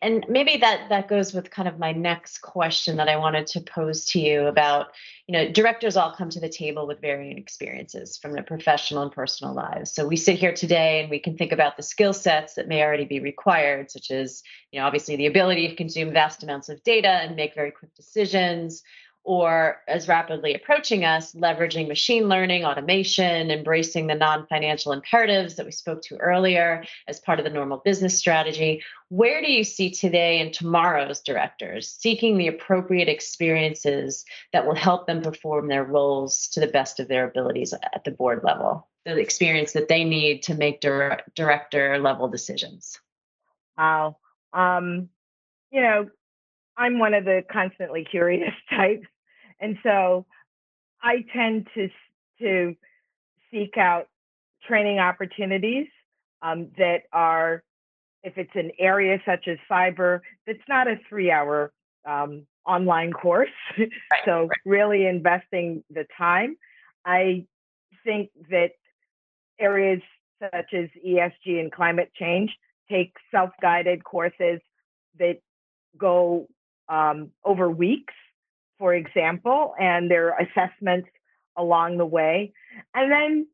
And 0.01 0.25
maybe 0.29 0.55
that 0.57 0.87
that 0.87 1.09
goes 1.09 1.33
with 1.33 1.51
kind 1.51 1.67
of 1.67 1.77
my 1.77 1.91
next 1.91 2.37
question 2.37 2.95
that 2.95 3.09
I 3.09 3.17
wanted 3.17 3.45
to 3.47 3.59
pose 3.59 4.05
to 4.05 4.19
you 4.19 4.47
about, 4.47 4.87
you 5.27 5.33
know, 5.33 5.51
directors 5.51 5.97
all 5.97 6.15
come 6.15 6.29
to 6.29 6.39
the 6.39 6.47
table 6.47 6.87
with 6.87 7.01
varying 7.01 7.37
experiences 7.37 8.17
from 8.17 8.31
their 8.31 8.41
professional 8.43 9.03
and 9.03 9.11
personal 9.11 9.53
lives. 9.53 9.93
So 9.93 10.07
we 10.07 10.15
sit 10.15 10.39
here 10.39 10.53
today 10.53 11.01
and 11.01 11.09
we 11.09 11.19
can 11.19 11.37
think 11.37 11.51
about 11.51 11.75
the 11.75 11.83
skill 11.83 12.13
sets 12.13 12.53
that 12.53 12.69
may 12.69 12.81
already 12.83 13.05
be 13.05 13.19
required, 13.19 13.91
such 13.91 14.11
as, 14.11 14.41
you 14.71 14.79
know, 14.79 14.85
obviously 14.85 15.17
the 15.17 15.27
ability 15.27 15.67
to 15.67 15.75
consume 15.75 16.13
vast 16.13 16.41
amounts 16.41 16.69
of 16.69 16.81
data 16.83 17.09
and 17.09 17.35
make 17.35 17.53
very 17.53 17.71
quick 17.71 17.93
decisions, 17.95 18.81
or 19.25 19.81
as 19.87 20.07
rapidly 20.07 20.53
approaching 20.53 21.03
us, 21.03 21.33
leveraging 21.33 21.87
machine 21.87 22.29
learning, 22.29 22.63
automation, 22.63 23.49
embracing 23.49 24.05
the 24.05 24.13
non 24.13 24.45
financial 24.47 24.91
imperatives 24.91 25.55
that 25.55 25.65
we 25.65 25.71
spoke 25.71 26.03
to 26.03 26.15
earlier 26.17 26.83
as 27.07 27.19
part 27.19 27.39
of 27.39 27.43
the 27.43 27.51
normal 27.51 27.81
business 27.83 28.17
strategy. 28.17 28.83
Where 29.09 29.41
do 29.41 29.51
you 29.51 29.63
see 29.63 29.89
today 29.89 30.39
and 30.39 30.53
tomorrow's 30.53 31.21
directors 31.21 31.89
seeking 31.89 32.37
the 32.37 32.47
appropriate 32.47 33.09
experiences 33.09 34.25
that 34.53 34.67
will 34.67 34.75
help 34.75 35.07
them 35.07 35.23
perform 35.23 35.67
their 35.67 35.83
roles 35.83 36.47
to 36.49 36.59
the 36.59 36.67
best 36.67 36.99
of 36.99 37.07
their 37.07 37.27
abilities 37.27 37.73
at 37.73 38.03
the 38.05 38.11
board 38.11 38.41
level? 38.43 38.87
The 39.05 39.17
experience 39.17 39.73
that 39.73 39.87
they 39.87 40.03
need 40.03 40.43
to 40.43 40.53
make 40.53 40.81
dir- 40.81 41.21
director 41.33 41.97
level 41.97 42.27
decisions? 42.27 42.99
Wow. 43.75 44.17
Um, 44.53 45.09
you 45.71 45.81
know, 45.81 46.09
I'm 46.77 46.99
one 46.99 47.13
of 47.13 47.25
the 47.25 47.43
constantly 47.51 48.05
curious 48.09 48.53
types. 48.69 49.07
And 49.59 49.77
so 49.83 50.25
I 51.01 51.25
tend 51.33 51.67
to 51.75 51.89
to 52.39 52.75
seek 53.51 53.77
out 53.77 54.07
training 54.67 54.99
opportunities 54.99 55.87
um, 56.41 56.69
that 56.77 57.03
are, 57.13 57.63
if 58.23 58.37
it's 58.37 58.55
an 58.55 58.71
area 58.77 59.21
such 59.25 59.47
as 59.47 59.57
cyber, 59.71 60.19
that's 60.45 60.59
not 60.67 60.87
a 60.87 60.99
three-hour 61.07 61.71
um, 62.05 62.45
online 62.65 63.13
course. 63.13 63.49
Right, 63.77 63.89
so 64.25 64.41
right. 64.41 64.49
really 64.65 65.05
investing 65.05 65.83
the 65.89 66.05
time. 66.17 66.57
I 67.05 67.45
think 68.03 68.29
that 68.49 68.71
areas 69.59 70.01
such 70.41 70.73
as 70.73 70.89
ESG 71.05 71.59
and 71.59 71.71
climate 71.71 72.11
change 72.15 72.51
take 72.89 73.13
self-guided 73.31 74.03
courses 74.03 74.59
that 75.17 75.37
go 75.97 76.47
um, 76.89 77.31
over 77.43 77.69
weeks 77.69 78.13
for 78.77 78.93
example, 78.93 79.73
and 79.79 80.09
their 80.09 80.35
assessments 80.37 81.09
along 81.57 81.97
the 81.97 82.05
way. 82.05 82.51
And 82.93 83.11
then 83.11 83.47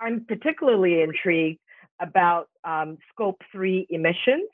I'm 0.00 0.24
particularly 0.26 1.02
intrigued 1.02 1.60
about 2.00 2.48
um, 2.64 2.98
scope 3.12 3.42
three 3.50 3.86
emissions 3.90 4.48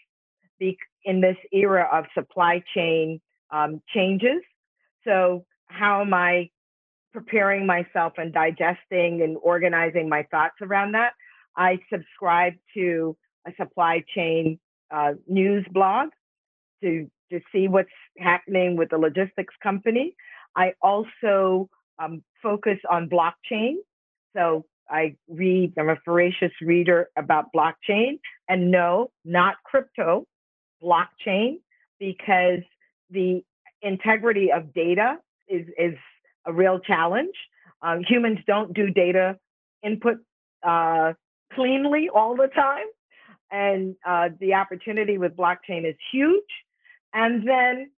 in 0.61 1.21
this 1.21 1.37
era 1.53 1.87
of 1.93 2.07
supply 2.15 2.63
chain 2.75 3.21
um, 3.51 3.83
changes. 3.93 4.41
So, 5.07 5.45
how 5.67 6.01
am 6.01 6.15
I 6.15 6.49
preparing 7.13 7.67
myself 7.67 8.15
and 8.17 8.33
digesting 8.33 9.21
and 9.23 9.37
organizing 9.43 10.09
my 10.09 10.23
thoughts 10.31 10.55
around 10.63 10.93
that? 10.93 11.13
I 11.57 11.79
subscribe 11.93 12.55
to 12.75 13.17
a 13.47 13.53
supply 13.57 14.05
chain 14.15 14.59
uh, 14.91 15.13
news 15.29 15.67
blog 15.71 16.09
to 16.83 17.09
to 17.31 17.41
see 17.53 17.69
what's 17.69 17.89
happening 18.19 18.77
with 18.77 18.91
the 18.91 18.99
logistics 18.99 19.55
company. 19.63 20.15
I 20.57 20.75
also 20.83 21.69
um, 21.99 22.23
focus 22.43 22.79
on 22.91 23.09
blockchain. 23.09 23.75
So 24.37 24.65
I 24.89 25.17
read, 25.29 25.73
I'm 25.79 25.89
a 25.89 25.97
voracious 26.05 26.53
reader 26.61 27.09
about 27.17 27.47
blockchain 27.55 28.19
and 28.49 28.71
no, 28.71 29.11
not 29.25 29.57
crypto, 29.65 30.27
blockchain, 30.83 31.61
because 31.99 32.61
the 33.11 33.43
integrity 33.83 34.53
of 34.53 34.75
data 34.75 35.17
is, 35.49 35.67
is 35.79 35.95
a 36.47 36.53
real 36.53 36.79
challenge. 36.81 37.35
Um, 37.83 38.03
humans 38.07 38.39
don't 38.47 38.75
do 38.75 38.91
data 38.91 39.39
input 39.83 40.19
uh, 40.63 41.13
cleanly 41.55 42.09
all 42.15 42.37
the 42.37 42.49
time. 42.49 42.87
And 43.51 43.95
uh, 44.07 44.31
the 44.41 44.55
opportunity 44.55 45.17
with 45.17 45.37
blockchain 45.37 45.89
is 45.89 45.95
huge 46.13 46.43
and 47.15 47.47
then 47.49 47.91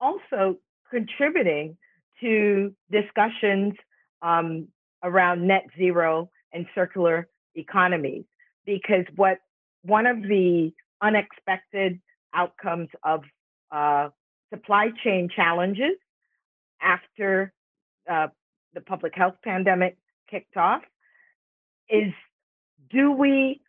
also 0.00 0.56
contributing 0.90 1.76
to 2.20 2.74
discussions 2.90 3.74
um, 4.22 4.68
around 5.02 5.46
net 5.46 5.64
zero 5.78 6.30
and 6.52 6.66
circular 6.74 7.28
economies. 7.54 8.24
Because 8.66 9.04
what 9.16 9.38
one 9.82 10.06
of 10.06 10.22
the 10.22 10.72
unexpected 11.02 12.00
outcomes 12.34 12.88
of 13.02 13.22
uh, 13.70 14.08
supply 14.52 14.88
chain 15.02 15.28
challenges 15.34 15.96
after 16.80 17.52
uh, 18.10 18.28
the 18.74 18.80
public 18.80 19.14
health 19.14 19.34
pandemic 19.44 19.96
kicked 20.30 20.56
off 20.56 20.82
is 21.88 22.12
do 22.90 23.12
we 23.12 23.60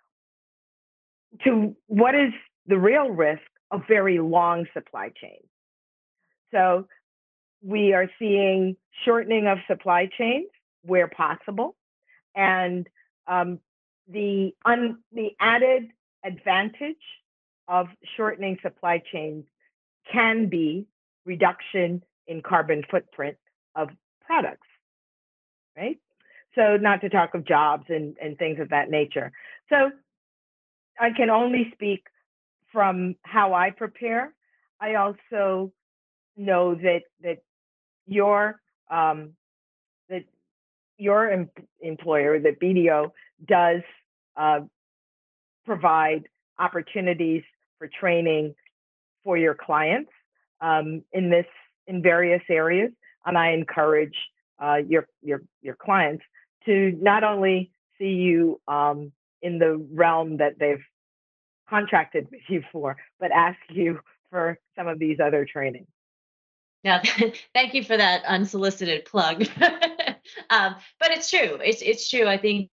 to 1.43 1.75
what 1.87 2.15
is 2.15 2.31
the 2.67 2.77
real 2.77 3.09
risk 3.09 3.41
a 3.75 3.83
very 3.87 4.19
long 4.19 4.65
supply 4.73 5.09
chain. 5.21 5.39
So 6.51 6.87
we 7.61 7.93
are 7.93 8.09
seeing 8.19 8.77
shortening 9.03 9.47
of 9.47 9.57
supply 9.67 10.09
chains 10.17 10.47
where 10.83 11.07
possible, 11.07 11.75
and 12.35 12.87
um, 13.27 13.59
the 14.07 14.53
un, 14.65 14.99
the 15.11 15.31
added 15.39 15.89
advantage 16.23 16.95
of 17.67 17.87
shortening 18.15 18.57
supply 18.61 19.01
chains 19.11 19.45
can 20.11 20.47
be 20.47 20.85
reduction 21.25 22.03
in 22.27 22.41
carbon 22.41 22.83
footprint 22.89 23.37
of 23.75 23.89
products, 24.25 24.67
right? 25.75 25.97
So 26.53 26.77
not 26.77 27.01
to 27.01 27.09
talk 27.09 27.33
of 27.33 27.45
jobs 27.45 27.85
and, 27.89 28.15
and 28.21 28.37
things 28.37 28.59
of 28.59 28.69
that 28.69 28.89
nature. 28.89 29.31
So 29.69 29.91
I 30.99 31.09
can 31.09 31.29
only 31.29 31.71
speak 31.73 32.03
from 32.75 33.15
how 33.23 33.53
I 33.53 33.69
prepare. 33.69 34.33
I 34.81 34.95
also 34.95 35.71
know 36.35 36.75
that 36.75 37.03
that 37.23 37.37
your 38.05 38.59
um, 38.91 39.31
that 40.09 40.25
your 40.97 41.31
em- 41.31 41.49
employer, 41.79 42.37
that 42.37 42.59
BDO, 42.59 43.11
does 43.47 43.81
uh, 44.35 44.59
provide 45.65 46.27
opportunities 46.59 47.43
for 47.77 47.89
training 47.97 48.53
for 49.23 49.37
your 49.37 49.55
clients 49.55 50.11
um, 50.59 51.01
in 51.13 51.29
this 51.29 51.47
in 51.87 52.01
various 52.01 52.43
areas, 52.49 52.91
and 53.25 53.37
I 53.37 53.51
encourage 53.53 54.17
uh, 54.61 54.79
your 54.85 55.07
your 55.23 55.43
your 55.61 55.75
clients 55.77 56.25
to 56.65 56.91
not 57.01 57.23
only 57.23 57.71
see 57.97 58.15
you 58.27 58.59
um, 58.67 59.13
in 59.41 59.59
the 59.59 59.77
realm 59.93 60.35
that 60.37 60.59
they've 60.59 60.83
contracted 61.69 62.27
you 62.47 62.63
for, 62.71 62.97
but 63.19 63.31
ask 63.31 63.59
you 63.69 63.99
for 64.29 64.59
some 64.75 64.87
of 64.87 64.99
these 64.99 65.19
other 65.19 65.45
trainings. 65.45 65.87
Now, 66.83 67.01
thank 67.53 67.73
you 67.73 67.83
for 67.83 67.97
that 67.97 68.23
unsolicited 68.25 69.05
plug. 69.05 69.47
um, 70.49 70.75
but 70.99 71.11
it's 71.11 71.29
true. 71.29 71.59
It's 71.63 71.81
it's 71.81 72.09
true. 72.09 72.27
I 72.27 72.37
think 72.37 72.69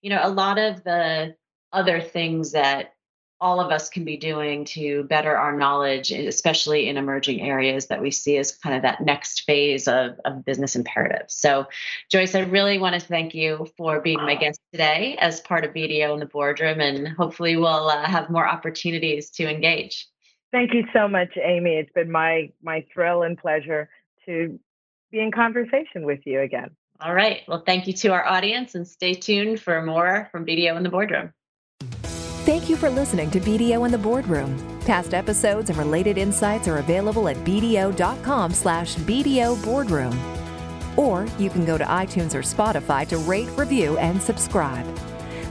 you 0.00 0.10
know 0.10 0.20
a 0.22 0.30
lot 0.30 0.58
of 0.58 0.82
the 0.82 1.34
other 1.72 2.00
things 2.00 2.52
that 2.52 2.94
all 3.40 3.60
of 3.60 3.72
us 3.72 3.88
can 3.88 4.04
be 4.04 4.16
doing 4.16 4.64
to 4.66 5.04
better 5.04 5.36
our 5.36 5.56
knowledge, 5.56 6.10
especially 6.10 6.88
in 6.88 6.96
emerging 6.96 7.40
areas 7.40 7.86
that 7.86 8.02
we 8.02 8.10
see 8.10 8.36
as 8.36 8.56
kind 8.56 8.76
of 8.76 8.82
that 8.82 9.00
next 9.00 9.42
phase 9.42 9.88
of, 9.88 10.20
of 10.24 10.44
business 10.44 10.76
imperatives. 10.76 11.34
So, 11.34 11.66
Joyce, 12.10 12.34
I 12.34 12.40
really 12.40 12.78
want 12.78 13.00
to 13.00 13.06
thank 13.06 13.34
you 13.34 13.66
for 13.76 14.00
being 14.00 14.18
my 14.18 14.34
guest 14.34 14.60
today 14.72 15.16
as 15.20 15.40
part 15.40 15.64
of 15.64 15.72
BDO 15.72 16.12
in 16.12 16.20
the 16.20 16.26
boardroom, 16.26 16.80
and 16.80 17.08
hopefully 17.08 17.56
we'll 17.56 17.88
uh, 17.88 18.04
have 18.04 18.28
more 18.28 18.46
opportunities 18.46 19.30
to 19.30 19.48
engage. 19.48 20.06
Thank 20.52 20.74
you 20.74 20.84
so 20.92 21.08
much, 21.08 21.30
Amy. 21.42 21.76
It's 21.76 21.92
been 21.92 22.10
my 22.10 22.50
my 22.62 22.84
thrill 22.92 23.22
and 23.22 23.38
pleasure 23.38 23.88
to 24.26 24.58
be 25.10 25.20
in 25.20 25.30
conversation 25.30 26.04
with 26.04 26.20
you 26.24 26.40
again. 26.40 26.70
All 27.00 27.14
right. 27.14 27.40
Well, 27.48 27.62
thank 27.64 27.86
you 27.86 27.94
to 27.94 28.08
our 28.08 28.26
audience, 28.26 28.74
and 28.74 28.86
stay 28.86 29.14
tuned 29.14 29.60
for 29.60 29.80
more 29.80 30.28
from 30.30 30.44
BDO 30.44 30.76
in 30.76 30.82
the 30.82 30.90
boardroom. 30.90 31.32
Thank 32.44 32.70
you 32.70 32.76
for 32.76 32.88
listening 32.88 33.30
to 33.32 33.40
BDO 33.40 33.84
in 33.84 33.92
the 33.92 33.98
Boardroom. 33.98 34.56
Past 34.86 35.12
episodes 35.12 35.68
and 35.68 35.78
related 35.78 36.16
insights 36.16 36.68
are 36.68 36.78
available 36.78 37.28
at 37.28 37.36
bdo.com 37.38 38.52
slash 38.52 38.96
BDO 38.96 39.62
Boardroom. 39.62 40.18
Or 40.96 41.26
you 41.38 41.50
can 41.50 41.66
go 41.66 41.76
to 41.76 41.84
iTunes 41.84 42.34
or 42.34 42.40
Spotify 42.40 43.06
to 43.08 43.18
rate, 43.18 43.48
review, 43.56 43.98
and 43.98 44.20
subscribe. 44.20 44.86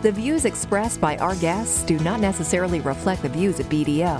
The 0.01 0.11
views 0.11 0.45
expressed 0.45 0.99
by 0.99 1.17
our 1.17 1.35
guests 1.35 1.83
do 1.83 1.99
not 1.99 2.21
necessarily 2.21 2.79
reflect 2.81 3.21
the 3.21 3.29
views 3.29 3.59
of 3.59 3.67
BDO. 3.67 4.19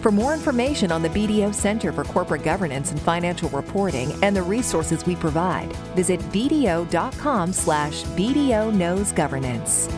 For 0.00 0.10
more 0.10 0.34
information 0.34 0.90
on 0.90 1.02
the 1.02 1.10
BDO 1.10 1.54
Center 1.54 1.92
for 1.92 2.02
Corporate 2.02 2.42
Governance 2.42 2.90
and 2.90 3.00
Financial 3.00 3.48
Reporting 3.50 4.12
and 4.24 4.34
the 4.34 4.42
resources 4.42 5.06
we 5.06 5.14
provide, 5.14 5.72
visit 5.94 6.18
bdo.com 6.32 7.52
slash 7.52 8.02
BDO 8.02 8.74
Knows 8.74 9.12
Governance. 9.12 9.88